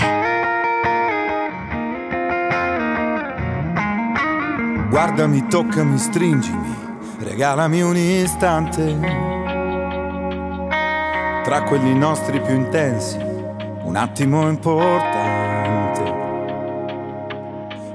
Guardami, 4.90 5.48
toccami, 5.48 5.98
stringimi, 5.98 6.76
regalami 7.20 7.82
un 7.82 7.96
istante. 7.96 9.00
Tra 11.46 11.64
quelli 11.64 11.98
nostri 11.98 12.42
più 12.42 12.56
intensi, 12.56 13.18
un 13.84 13.96
attimo 13.96 14.50
importante. 14.50 16.14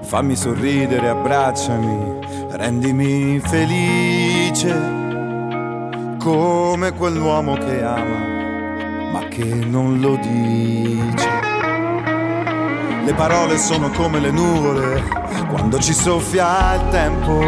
Fammi 0.05 0.37
sorridere, 0.37 1.11
abbracciami, 1.11 2.19
rendimi 2.53 3.39
felice. 3.41 4.73
Come 6.19 6.95
quell'uomo 6.95 7.53
che 7.57 7.83
ama, 7.83 9.13
ma 9.13 9.29
che 9.29 9.45
non 9.45 10.01
lo 10.01 10.17
dice. 10.17 11.34
Le 13.05 13.13
parole 13.13 13.59
sono 13.59 13.91
come 13.91 14.19
le 14.19 14.31
nuvole 14.31 15.03
quando 15.51 15.79
ci 15.79 15.93
soffia 15.93 16.75
il 16.75 16.89
tempo. 16.89 17.39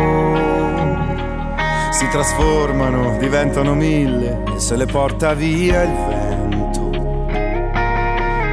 Si 1.93 2.07
trasformano, 2.09 3.17
diventano 3.19 3.73
mille 3.73 4.43
e 4.55 4.61
se 4.61 4.77
le 4.77 4.85
porta 4.85 5.33
via 5.33 5.83
il 5.83 5.93
vento. 6.09 6.91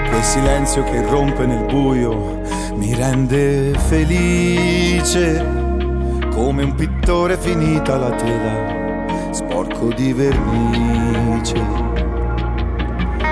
Quel 0.09 0.23
silenzio 0.23 0.85
che 0.85 0.95
irrompe 0.95 1.45
nel 1.45 1.65
buio 1.65 2.39
mi 2.75 2.95
rende 2.95 3.77
felice. 3.79 5.45
Come 6.31 6.63
un 6.63 6.73
pittore 6.73 7.37
finita 7.37 7.97
la 7.97 8.11
tela, 8.11 9.33
sporco 9.33 9.87
di 9.87 10.13
vernice. 10.13 11.61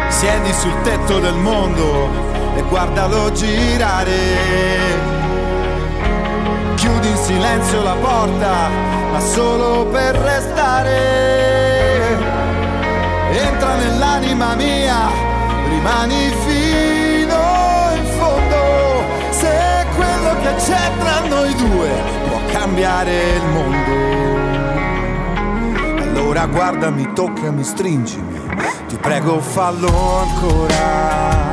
Siedi 0.09 0.51
sul 0.51 0.73
tetto 0.83 1.19
del 1.19 1.35
mondo 1.35 2.30
e 2.55 2.61
guardalo 2.63 3.31
girare. 3.31 4.19
Chiudi 6.75 7.09
in 7.09 7.17
silenzio 7.17 7.83
la 7.83 7.95
porta, 7.95 8.69
ma 9.11 9.19
solo 9.19 9.85
per 9.87 10.15
restare. 10.15 10.99
Entra 13.31 13.75
nell'anima 13.75 14.55
mia, 14.55 15.09
rimani 15.69 16.29
fino 16.45 17.39
in 17.95 18.05
fondo. 18.17 19.03
Se 19.29 19.85
quello 19.95 20.35
che 20.41 20.55
c'è 20.55 20.91
tra 20.99 21.19
noi 21.27 21.55
due 21.55 21.89
può 22.27 22.39
cambiare 22.51 23.35
il 23.35 23.45
mondo. 23.53 24.09
Allora 26.01 26.45
guardami, 26.47 27.13
toccami, 27.13 27.63
stringimi, 27.63 28.39
ti 28.87 28.97
prego 28.97 29.39
fallo 29.39 30.19
ancora 30.19 31.50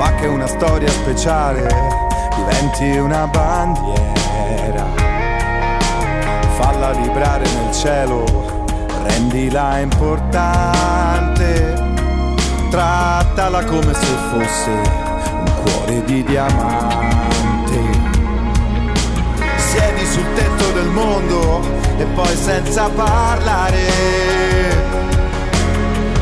fa 0.00 0.14
che 0.14 0.26
una 0.26 0.46
storia 0.46 0.88
speciale 0.88 1.68
diventi 2.34 2.96
una 2.96 3.26
bandiera. 3.26 4.86
Falla 6.56 6.92
vibrare 6.92 7.44
nel 7.44 7.74
cielo, 7.74 8.24
rendila 9.04 9.78
importante. 9.80 11.88
Trattala 12.70 13.62
come 13.64 13.92
se 13.92 14.06
fosse 14.30 14.70
un 14.70 15.52
cuore 15.62 16.02
di 16.06 16.24
diamante. 16.24 17.78
Siedi 19.56 20.06
sul 20.06 20.32
tetto 20.32 20.70
del 20.72 20.88
mondo 20.88 21.60
e 21.98 22.06
poi 22.06 22.34
senza 22.36 22.88
parlare. 22.88 23.84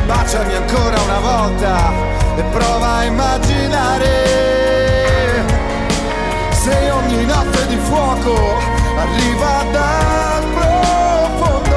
Baciami 0.05 0.53
ancora 0.53 0.99
una 0.99 1.19
volta 1.19 2.08
e 2.39 2.43
prova 2.43 2.99
a 2.99 3.03
immaginare 3.03 4.07
se 6.51 6.89
ogni 6.89 7.25
notte 7.25 7.67
di 7.67 7.75
fuoco 7.75 8.33
arriva 8.95 9.65
dal 9.71 10.43
profondo. 10.53 11.75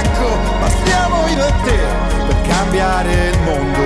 Ecco, 0.00 0.28
bastiamo 0.58 1.28
io 1.28 1.46
e 1.46 1.52
te 1.62 1.78
per 2.26 2.40
cambiare 2.48 3.12
il 3.30 3.38
mondo. 3.42 3.82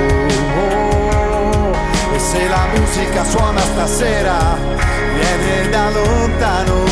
E 2.15 2.19
se 2.19 2.49
la 2.49 2.67
musica 2.75 3.25
suona 3.25 3.61
stasera, 3.61 4.57
viene 5.15 5.69
da 5.69 5.91
lontano 5.91 6.87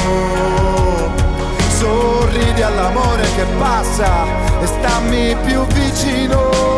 sorridi 1.69 2.61
all'amore 2.63 3.23
che 3.35 3.45
passa 3.59 4.27
e 4.61 4.67
stammi 4.67 5.37
più 5.43 5.65
vicino 5.69 6.76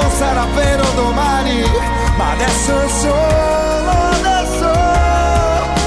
non 0.00 0.10
sarà 0.12 0.44
vero 0.54 0.84
domani, 0.94 1.62
ma 2.16 2.30
adesso 2.30 2.80
è 2.80 2.88
solo 2.88 3.90
adesso 4.18 4.70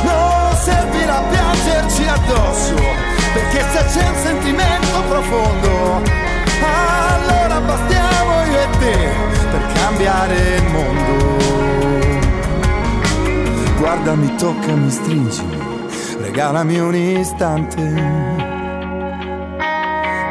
non 0.03 0.55
servirà 0.61 1.21
piangerci 1.29 2.07
addosso, 2.07 2.75
perché 3.33 3.63
se 3.71 3.85
c'è 3.91 4.07
un 4.09 4.15
sentimento 4.15 5.01
profondo, 5.07 6.01
allora 6.61 7.59
bastiamo 7.61 8.31
io 8.51 8.59
e 8.59 8.69
te 8.79 9.09
per 9.49 9.71
cambiare 9.73 10.35
il 10.55 10.67
mondo. 10.71 11.39
Guardami, 13.77 14.35
toccami, 14.35 14.89
stringimi, 14.91 15.57
regalami 16.19 16.79
un 16.79 16.95
istante 16.95 18.39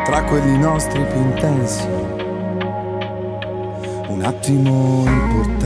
tra 0.04 0.22
quelli 0.22 0.56
nostri 0.58 1.04
più 1.04 1.20
intensi 1.20 1.99
attimo 4.30 5.04
importante. 5.06 5.58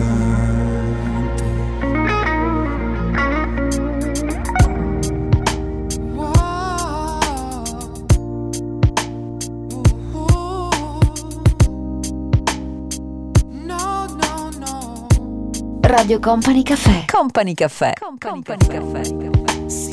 Radio 15.83 16.19
Company 16.19 16.63
Caffè. 16.63 17.05
Company 17.07 17.55
Caffè. 17.55 17.93
Company, 18.01 18.43
Company 18.43 18.67
Caffè. 18.67 19.15
Caffè. 19.17 19.84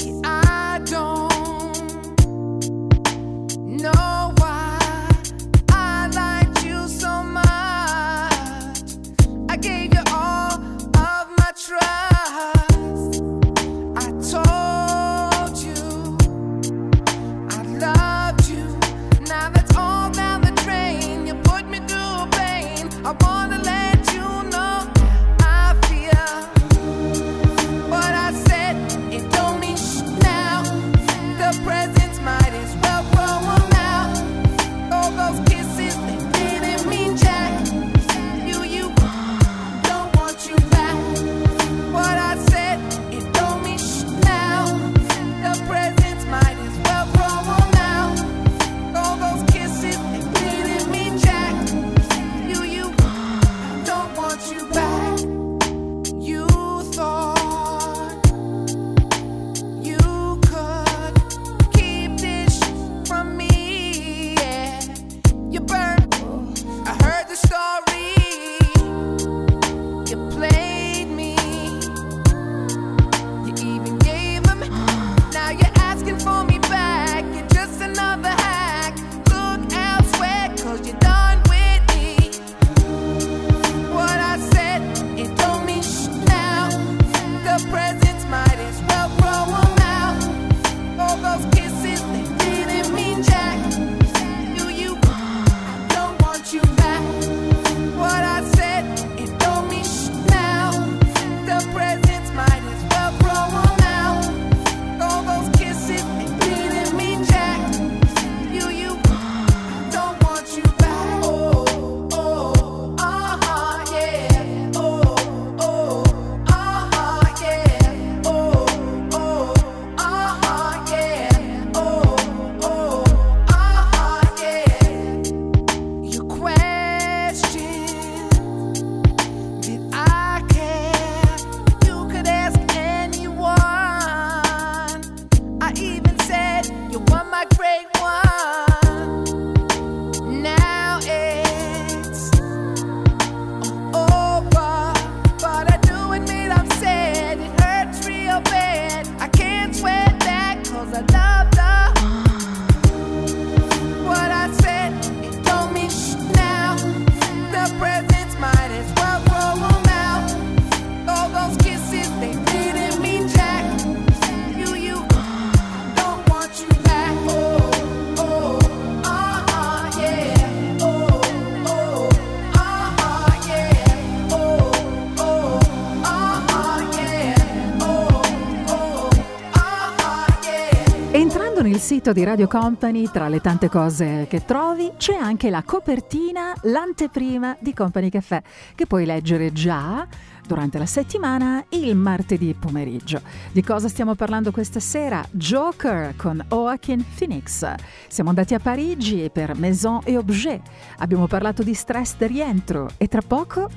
sito 181.92 182.14
di 182.14 182.24
Radio 182.24 182.48
Company, 182.48 183.10
tra 183.12 183.28
le 183.28 183.42
tante 183.42 183.68
cose 183.68 184.26
che 184.30 184.46
trovi, 184.46 184.94
c'è 184.96 185.14
anche 185.14 185.50
la 185.50 185.62
copertina, 185.62 186.54
l'anteprima 186.62 187.58
di 187.60 187.74
Company 187.74 188.08
Caffè, 188.08 188.42
che 188.76 188.86
puoi 188.86 189.04
leggere 189.04 189.52
già 189.52 190.08
durante 190.48 190.78
la 190.78 190.86
settimana 190.86 191.62
il 191.72 191.94
martedì 191.98 192.56
pomeriggio. 192.58 193.20
Di 193.52 193.62
cosa 193.62 193.90
stiamo 193.90 194.16
parlando 194.16 194.54
questa 194.54 194.80
sera? 194.80 195.22
Joker 195.32 196.16
con 196.16 196.42
Joaquin 196.48 197.04
Phoenix. 197.18 197.70
Siamo 198.08 198.30
andati 198.30 198.54
a 198.54 198.60
Parigi 198.60 199.30
per 199.30 199.58
Maison 199.58 200.00
et 200.06 200.16
Objet. 200.16 200.62
Abbiamo 201.00 201.28
parlato 201.28 201.62
di 201.62 201.74
stress 201.74 202.16
del 202.16 202.30
rientro 202.30 202.88
e 202.96 203.10
tra 203.10 203.22
poco 203.22 203.68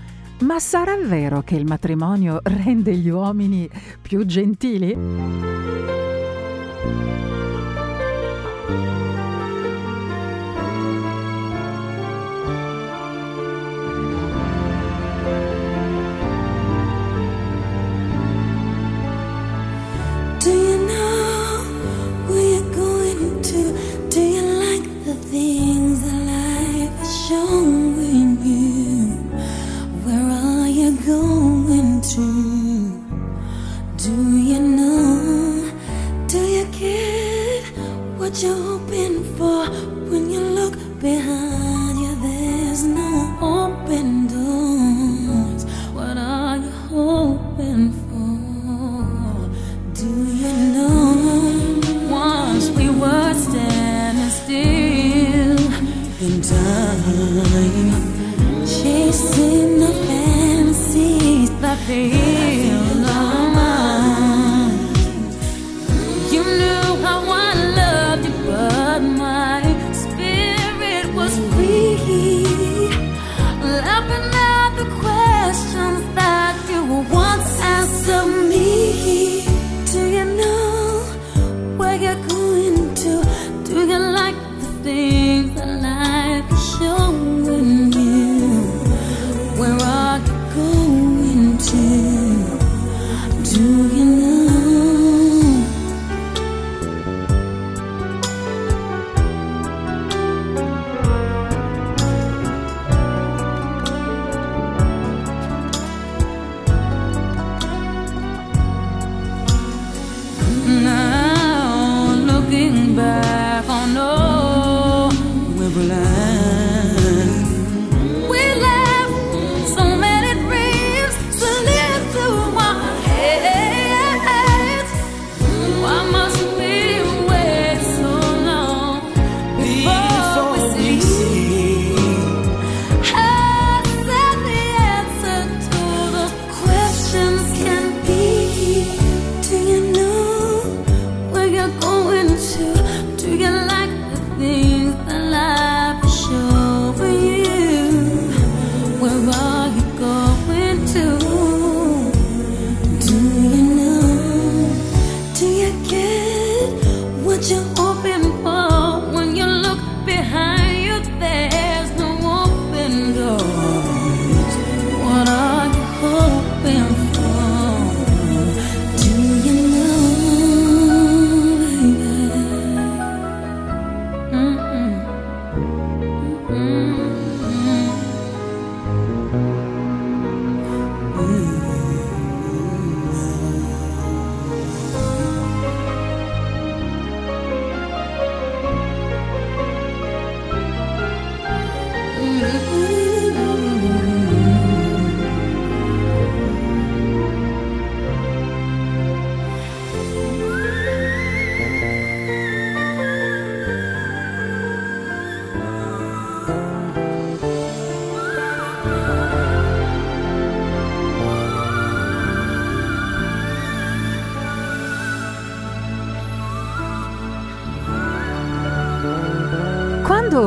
ma 0.42 0.60
sarà 0.60 0.96
vero 0.96 1.42
che 1.42 1.56
il 1.56 1.66
matrimonio 1.66 2.38
rende 2.44 2.94
gli 2.94 3.08
uomini 3.08 3.68
più 4.00 4.24
gentili? 4.24 6.13
things 61.86 62.23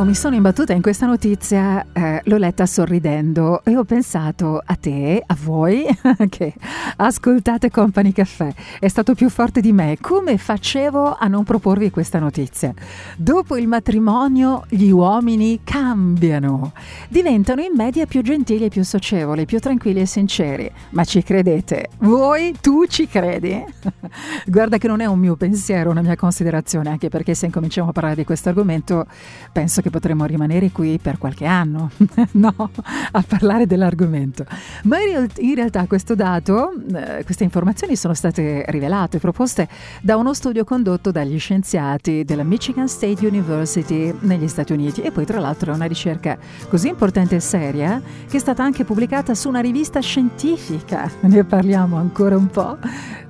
mi 0.08 0.16
sono 0.16 0.36
imbattuta 0.36 0.72
in 0.72 0.82
questa 0.82 1.06
notizia, 1.06 1.86
eh, 1.92 2.22
l'ho 2.24 2.38
letta 2.38 2.66
sorridendo 2.66 3.62
e 3.66 3.76
ho 3.76 3.84
pensato 3.84 4.62
a 4.66 4.76
te, 4.76 5.22
a 5.26 5.36
voi 5.44 5.84
che 6.30 6.54
ascoltate 6.98 7.70
Company 7.70 8.12
Caffè. 8.12 8.54
È 8.80 8.88
stato 8.88 9.14
più 9.14 9.30
forte 9.30 9.62
di 9.62 9.72
me. 9.72 9.98
Come 10.00 10.38
facevo 10.38 11.16
a 11.18 11.28
non 11.28 11.44
proporvi 11.44 11.90
questa 11.90 12.20
notizia? 12.20 12.74
Dopo 13.16 13.58
il 13.58 13.68
matrimonio 13.68 14.66
gli 14.70 14.90
uomini 14.90 15.62
cambiano, 15.64 16.74
diventano 17.10 17.62
in 17.62 17.74
media 17.76 18.06
più 18.06 18.22
gentili 18.22 18.66
e 18.66 18.70
più 18.70 18.84
socievoli, 18.84 19.46
più 19.46 19.60
tranquilli 19.60 20.02
e 20.02 20.06
sinceri. 20.06 20.72
Ma 20.92 21.04
ci 21.04 21.24
credete? 21.24 21.90
Voi, 22.00 22.56
tu 22.60 22.86
ci 22.86 23.08
credi? 23.08 23.64
Guarda 24.46 24.78
che 24.78 24.88
non 24.88 25.00
è 25.00 25.06
un 25.06 25.20
mio 25.20 25.36
pensiero, 25.36 25.92
una 25.92 26.02
mia 26.02 26.16
considerazione, 26.16 26.90
anche 26.90 27.10
perché 27.10 27.34
se 27.34 27.46
incominciamo 27.46 27.90
a 27.90 27.92
parlare 27.92 28.16
di 28.16 28.24
questo 28.24 28.50
argomento 28.50 29.06
penso 29.52 29.82
che 29.82 29.90
potremmo 29.90 30.26
rimanere 30.26 30.72
qui 30.72 31.00
per 31.02 31.18
qualche 31.18 31.46
anno, 31.46 31.92
no, 32.34 32.70
a 33.12 33.24
parlare 33.26 33.66
dell'argomento. 33.66 34.46
Ma 34.84 35.00
in, 35.00 35.06
real- 35.06 35.32
in 35.38 35.56
realtà 35.56 35.86
questo 35.88 36.16
dato, 36.16 36.74
eh, 36.94 37.24
queste 37.24 37.44
informazioni 37.44 37.96
sono 37.96 38.14
state 38.14 38.66
rivelate, 38.68 39.20
proposte 39.20 39.68
da 40.02 40.18
uno 40.18 40.34
studio 40.34 40.64
condotto 40.64 41.12
dagli 41.12 41.40
scienziati 41.40 42.24
della 42.24 42.44
Michigan 42.44 42.88
State 42.88 43.26
University 43.26 44.16
negli 44.22 44.48
Stati 44.48 44.74
Uniti 44.74 45.02
e 45.02 45.12
poi 45.12 45.26
tra 45.26 45.40
l'altro 45.40 45.72
è 45.72 45.76
una 45.76 45.86
ricerca 45.86 46.38
così 46.70 46.88
importante 46.88 47.36
e 47.36 47.40
seria 47.40 48.02
che 48.28 48.38
è 48.38 48.40
stata 48.40 48.64
anche 48.64 48.84
pubblicata 48.84 49.34
su 49.36 49.50
una 49.50 49.60
rivista 49.60 50.00
scientifica. 50.00 51.10
Ne 51.22 51.44
parliamo 51.44 51.98
ancora 51.98 52.38
un 52.38 52.48
po', 52.48 52.78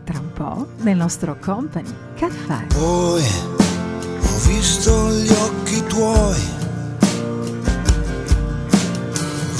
tra 0.03 0.19
un 0.19 0.31
po', 0.33 0.67
nel 0.81 0.97
nostro 0.97 1.37
Company 1.39 1.89
Caffè. 2.15 2.67
Poi 2.67 3.23
ho 3.23 4.47
visto 4.47 5.11
gli 5.11 5.29
occhi 5.29 5.83
tuoi 5.87 6.57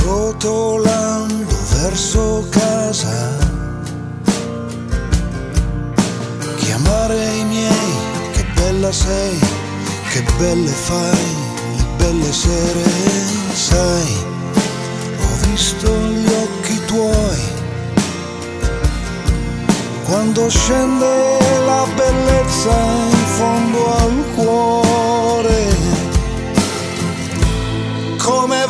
rotolando 0.04 1.56
verso 1.82 2.48
casa. 2.50 3.67
Chiamare 6.68 7.16
i 7.16 7.46
miei, 7.46 7.94
che 8.34 8.46
bella 8.56 8.92
sei, 8.92 9.40
che 10.10 10.22
belle 10.38 10.70
fai, 10.70 11.28
le 11.78 11.86
belle 11.96 12.34
sere, 12.34 12.84
sai. 13.54 14.26
Ho 15.18 15.50
visto 15.50 15.88
gli 15.88 16.28
occhi 16.28 16.86
tuoi 16.86 17.42
quando 20.04 20.50
scende 20.50 21.40
la 21.66 21.86
bellezza 21.96 22.76
in 23.12 23.26
fondo 23.38 23.96
al 23.96 24.26
cuore, 24.36 25.68
come 28.18 28.66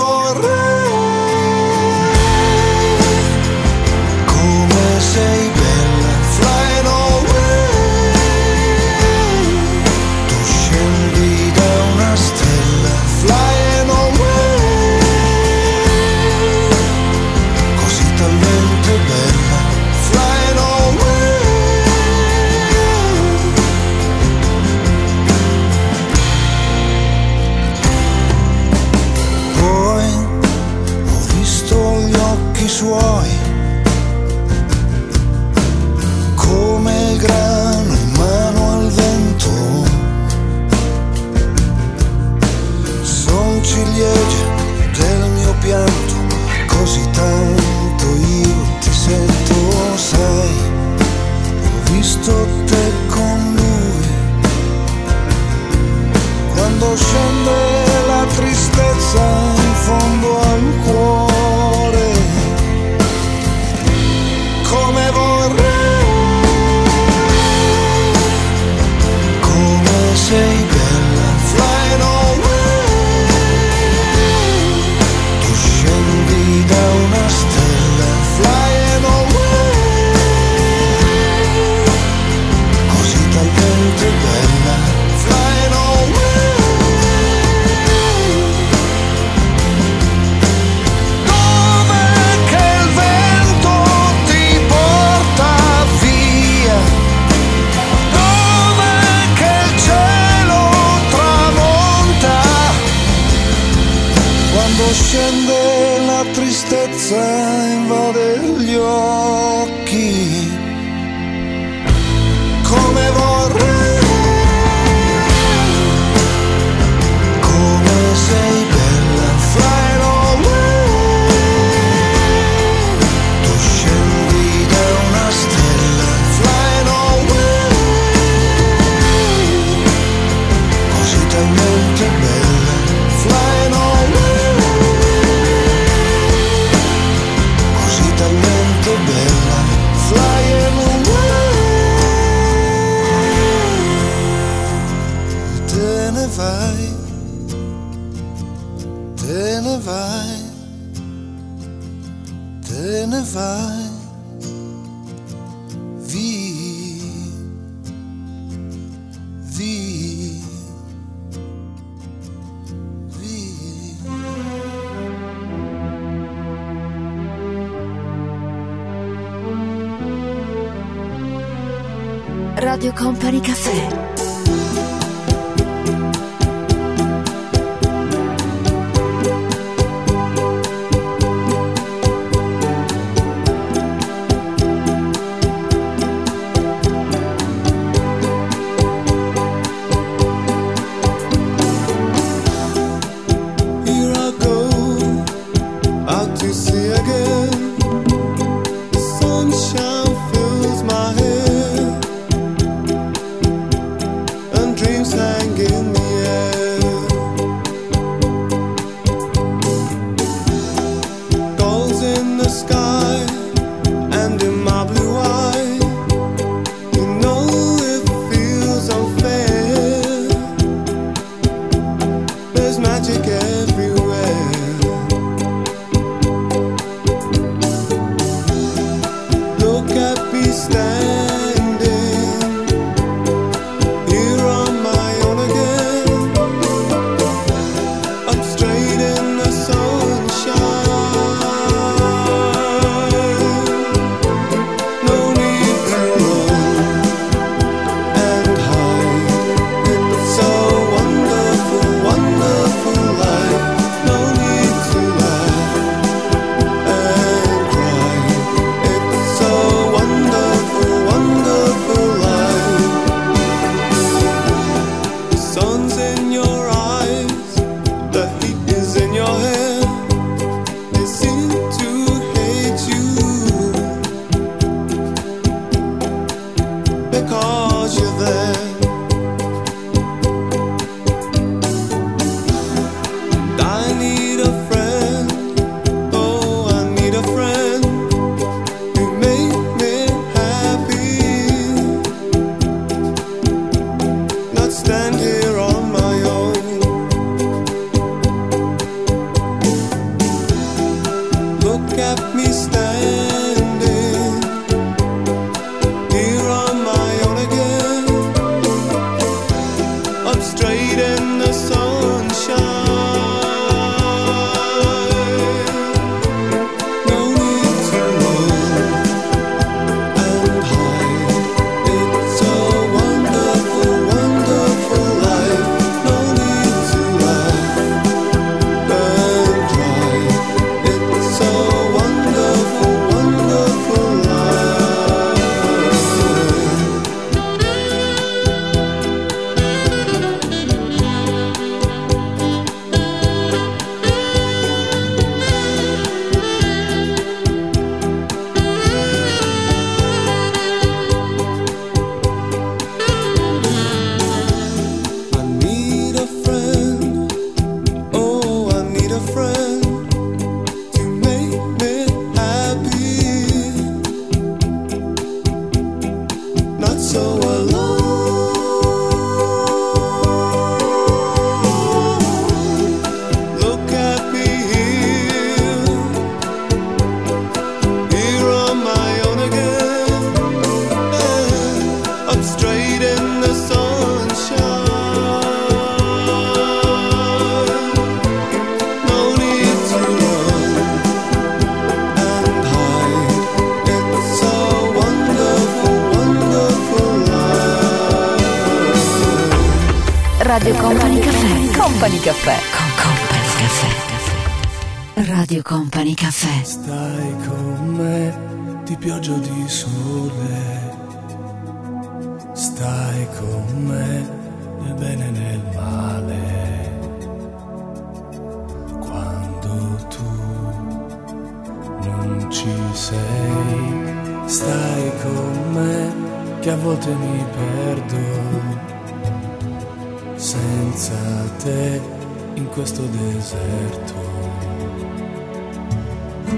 Company 402.00 402.20
Caffè. 402.20 402.58
Con 402.76 402.86
Company 402.96 403.50
Caffè. 403.58 405.32
Radio 405.32 405.62
Company 405.64 406.14
Caffè. 406.14 406.64
Stai 406.64 407.36
con 407.48 407.88
me 407.96 408.84
di 408.86 408.96
pioggia 408.98 409.34
di 409.38 409.64
sole. 409.66 409.97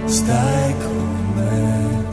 Stai 0.09 0.73
con 0.79 1.33
me, 1.35 2.03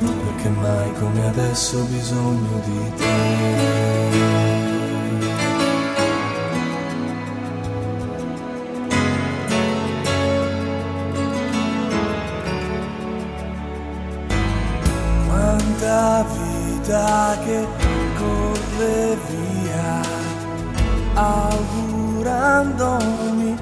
perché 0.00 0.48
mai 0.48 0.92
come 0.94 1.26
adesso 1.26 1.78
ho 1.78 1.84
bisogno 1.84 2.58
di 2.64 2.92
te. 2.96 3.04
Quanta 15.26 16.24
vita 16.32 17.36
che 17.44 17.68
corre 18.16 19.18
via, 19.28 20.00
augurandomi 21.12 23.54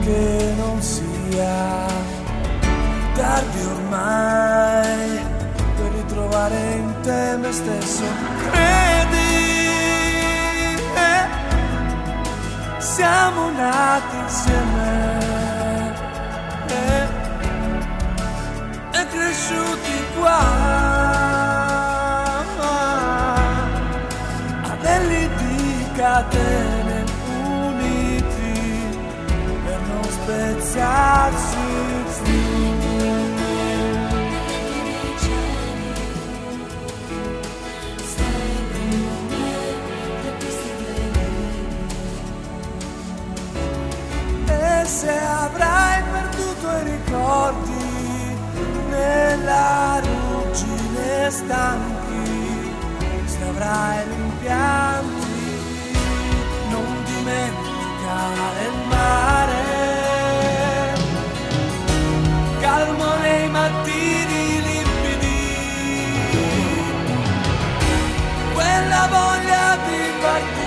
che 0.00 0.54
non 0.56 0.80
sia 0.80 1.86
tardi 3.20 3.62
ormai 3.76 5.20
per 5.76 5.90
ritrovare 5.92 6.58
in 6.84 6.94
te 7.02 7.36
me 7.36 7.52
stesso. 7.52 8.04
Credi, 8.50 9.34
eh, 11.08 11.24
siamo 12.78 13.50
nati 13.50 14.16
insieme 14.16 14.88
eh, 16.66 17.06
e 18.98 19.06
cresciuti 19.12 19.96
qua. 20.18 20.40
Anelli 24.72 25.28
di 25.36 25.86
catene 25.94 27.04
uniti 27.36 28.52
per 29.64 29.80
non 29.90 30.04
spezzarsi 30.04 31.49
se 45.00 45.08
avrai 45.08 46.02
perduto 46.12 46.68
i 46.76 46.82
ricordi 46.90 48.36
nella 48.90 49.98
ruggine 50.04 51.30
stanchi, 51.30 52.74
se 53.24 53.42
avrai 53.48 54.04
rimpianti, 54.08 55.96
non 56.68 57.02
dimenticare 57.04 58.62
il 58.66 58.78
mare. 58.90 59.62
Calmo 62.60 63.16
nei 63.22 63.48
mattini 63.48 64.60
limpidi, 64.68 65.48
quella 68.52 69.08
voglia 69.08 69.78
di 69.86 70.00
partire 70.20 70.59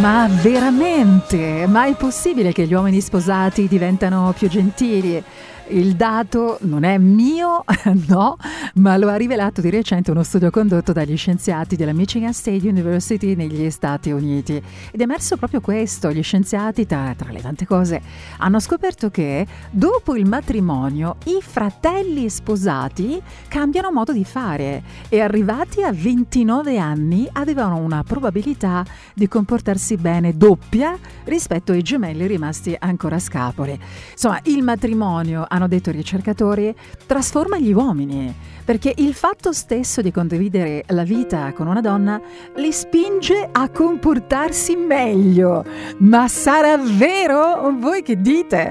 Ma 0.00 0.26
veramente? 0.30 1.66
Ma 1.68 1.84
è 1.84 1.94
possibile 1.94 2.52
che 2.52 2.66
gli 2.66 2.72
uomini 2.72 3.02
sposati 3.02 3.68
diventano 3.68 4.32
più 4.34 4.48
gentili? 4.48 5.22
Il 5.68 5.94
dato 5.94 6.56
non 6.62 6.84
è 6.84 6.96
mio, 6.96 7.64
no, 8.08 8.38
ma 8.74 8.96
lo 8.96 9.08
ha 9.08 9.16
rivelato 9.16 9.60
di 9.60 9.70
recente 9.70 10.10
uno 10.10 10.22
studio 10.22 10.50
condotto 10.50 10.92
dagli 10.92 11.16
scienziati 11.16 11.76
della 11.76 11.92
Michigan 11.92 12.32
State 12.32 12.66
University 12.68 13.34
negli 13.34 13.70
Stati 13.70 14.10
Uniti. 14.10 14.54
Ed 14.54 15.00
è 15.00 15.02
emerso 15.02 15.36
proprio 15.36 15.60
questo, 15.60 16.12
gli 16.12 16.22
scienziati, 16.22 16.86
tra, 16.86 17.14
tra 17.16 17.30
le 17.30 17.40
tante 17.40 17.66
cose, 17.66 18.00
hanno 18.38 18.60
scoperto 18.60 19.10
che 19.10 19.46
dopo 19.70 20.16
il 20.16 20.26
matrimonio 20.26 21.16
i 21.24 21.38
fratelli 21.40 22.28
sposati 22.28 23.20
cambiano 23.48 23.90
modo 23.90 24.12
di 24.12 24.24
fare 24.24 24.82
e 25.08 25.20
arrivati 25.20 25.82
a 25.82 25.92
29 25.92 26.78
anni 26.78 27.28
avevano 27.32 27.76
una 27.76 28.02
probabilità 28.04 28.84
di 29.14 29.28
comportarsi 29.28 29.96
bene 29.96 30.36
doppia 30.36 30.96
rispetto 31.24 31.72
ai 31.72 31.82
gemelli 31.82 32.26
rimasti 32.26 32.76
ancora 32.78 33.16
a 33.16 33.20
scapoli. 33.20 33.78
Insomma, 34.12 34.38
il 34.44 34.62
matrimonio, 34.62 35.44
hanno 35.48 35.68
detto 35.68 35.90
i 35.90 35.94
ricercatori, 35.94 36.74
trasforma 37.06 37.58
gli 37.58 37.72
uomini, 37.72 38.34
perché 38.70 38.92
il 38.98 39.14
fatto 39.14 39.52
stesso 39.52 40.00
di 40.00 40.12
condividere 40.12 40.84
la 40.90 41.02
vita 41.02 41.52
con 41.52 41.66
una 41.66 41.80
donna 41.80 42.20
li 42.54 42.70
spinge 42.70 43.48
a 43.50 43.68
comportarsi 43.68 44.76
meglio. 44.76 45.64
Ma 45.96 46.28
sarà 46.28 46.76
vero? 46.76 47.68
Voi 47.80 48.02
che 48.02 48.20
dite? 48.20 48.70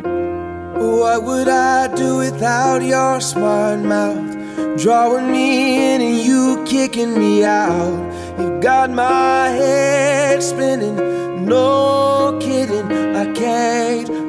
What 0.77 1.23
would 1.23 1.49
I 1.49 1.89
do 1.95 2.15
without 2.15 2.81
your 2.81 3.21
smart 3.21 3.81
mouth? 3.83 4.37
Drawing 4.77 5.29
me 5.29 5.95
in 5.95 6.01
and 6.01 6.25
you 6.25 6.63
kicking 6.63 7.17
me 7.17 7.43
out. 7.43 7.99
You 8.37 8.57
got 8.61 8.91
my 8.91 9.49
head 9.49 10.41
spinning, 10.41 10.95
no 11.43 12.37
kidding. 12.39 12.89
I 13.17 13.29
can't 13.33 14.28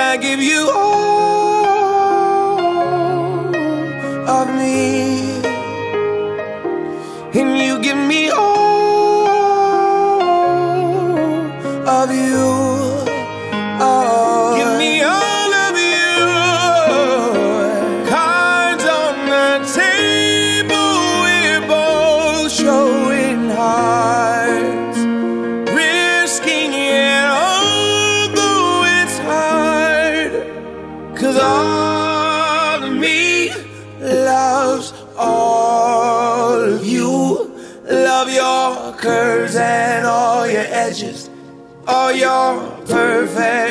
I 0.00 0.16
give 0.16 0.40
you 0.40 0.70
all 0.74 1.09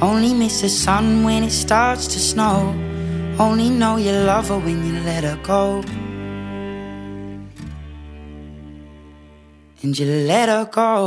Only 0.00 0.32
miss 0.34 0.60
the 0.60 0.68
sun 0.68 1.24
when 1.24 1.42
it 1.42 1.50
starts 1.50 2.06
to 2.08 2.18
snow. 2.18 2.74
Only 3.38 3.70
know 3.70 3.96
you 3.96 4.12
love 4.12 4.48
her 4.48 4.58
when 4.58 4.78
you 4.86 4.94
let 5.00 5.24
her 5.24 5.38
go. 5.42 5.82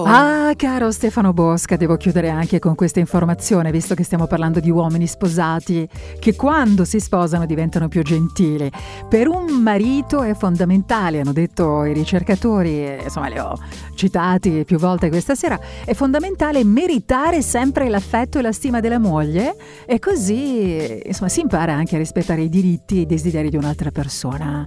Ah, 0.06 0.53
caro 0.56 0.91
Stefano 0.91 1.34
Bosca, 1.34 1.76
devo 1.76 1.98
chiudere 1.98 2.30
anche 2.30 2.60
con 2.60 2.76
questa 2.76 2.99
informazione, 2.99 3.72
visto 3.72 3.95
che 3.95 4.03
stiamo 4.03 4.28
parlando 4.28 4.60
di 4.60 4.70
uomini 4.70 5.08
sposati 5.08 5.88
che 6.20 6.36
quando 6.36 6.86
si 6.86 6.99
sposano 6.99 7.45
diventano 7.45 7.88
più 7.88 8.02
gentili. 8.03 8.72
Per 9.08 9.28
un 9.28 9.62
marito 9.62 10.22
è 10.22 10.34
fondamentale, 10.34 11.20
hanno 11.20 11.34
detto 11.34 11.84
i 11.86 11.94
ricercatori, 11.94 12.86
e, 12.86 12.99
insomma 13.03 13.28
li 13.28 13.40
ho 13.40 13.58
citati 13.95 14.64
più 14.66 14.78
volte 14.78 15.10
questa 15.10 15.36
sera, 15.36 15.60
è 15.86 15.94
fondamentale 15.94 16.64
meritare 16.64 17.41
sempre 17.41 17.90
l'affetto 17.90 18.40
e 18.40 18.41
la 18.41 18.52
stima 18.52 18.80
della 18.80 18.99
moglie 18.99 19.56
e 19.86 19.99
così 19.99 21.02
insomma, 21.06 21.30
si 21.30 21.41
impara 21.41 21.74
anche 21.74 21.95
a 21.95 21.99
rispettare 21.99 22.41
i 22.41 22.49
diritti 22.49 22.98
e 22.98 23.02
i 23.02 23.06
desideri 23.06 23.49
di 23.49 23.58
un'altra 23.58 23.91
persona. 23.91 24.66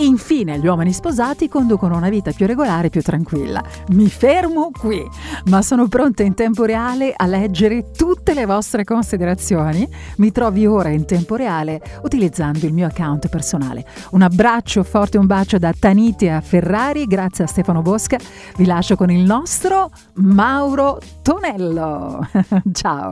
Infine, 0.00 0.58
gli 0.58 0.66
uomini 0.66 0.94
sposati 0.94 1.48
conducono 1.48 1.96
una 1.96 2.08
vita 2.08 2.32
più 2.32 2.46
regolare 2.46 2.86
e 2.86 2.90
più 2.90 3.02
tranquilla. 3.02 3.62
Mi 3.88 4.08
fermo 4.08 4.70
qui, 4.70 5.06
ma 5.46 5.60
sono 5.60 5.88
pronta 5.88 6.22
in 6.22 6.32
tempo 6.34 6.64
reale 6.64 7.12
a 7.14 7.26
leggere 7.26 7.90
tutte 7.90 8.32
le 8.32 8.46
vostre 8.46 8.84
considerazioni. 8.84 9.86
Mi 10.16 10.32
trovi 10.32 10.66
ora 10.66 10.88
in 10.88 11.04
tempo 11.04 11.36
reale 11.36 11.82
utilizzando 12.02 12.64
il 12.64 12.72
mio 12.72 12.86
account 12.86 13.28
personale. 13.28 13.84
Un 14.12 14.22
abbraccio 14.22 14.82
forte, 14.84 15.18
un 15.18 15.26
bacio 15.26 15.58
da 15.58 15.72
Tanitia 15.78 16.40
Ferrari, 16.40 17.04
grazie 17.04 17.44
a 17.44 17.46
Stefano 17.46 17.82
Bosca. 17.82 18.16
Vi 18.56 18.64
lascio 18.64 18.96
con 18.96 19.10
il 19.10 19.22
nostro 19.22 19.90
Mauro 20.14 20.98
Tonello. 21.20 22.26
Ciao. 22.72 23.10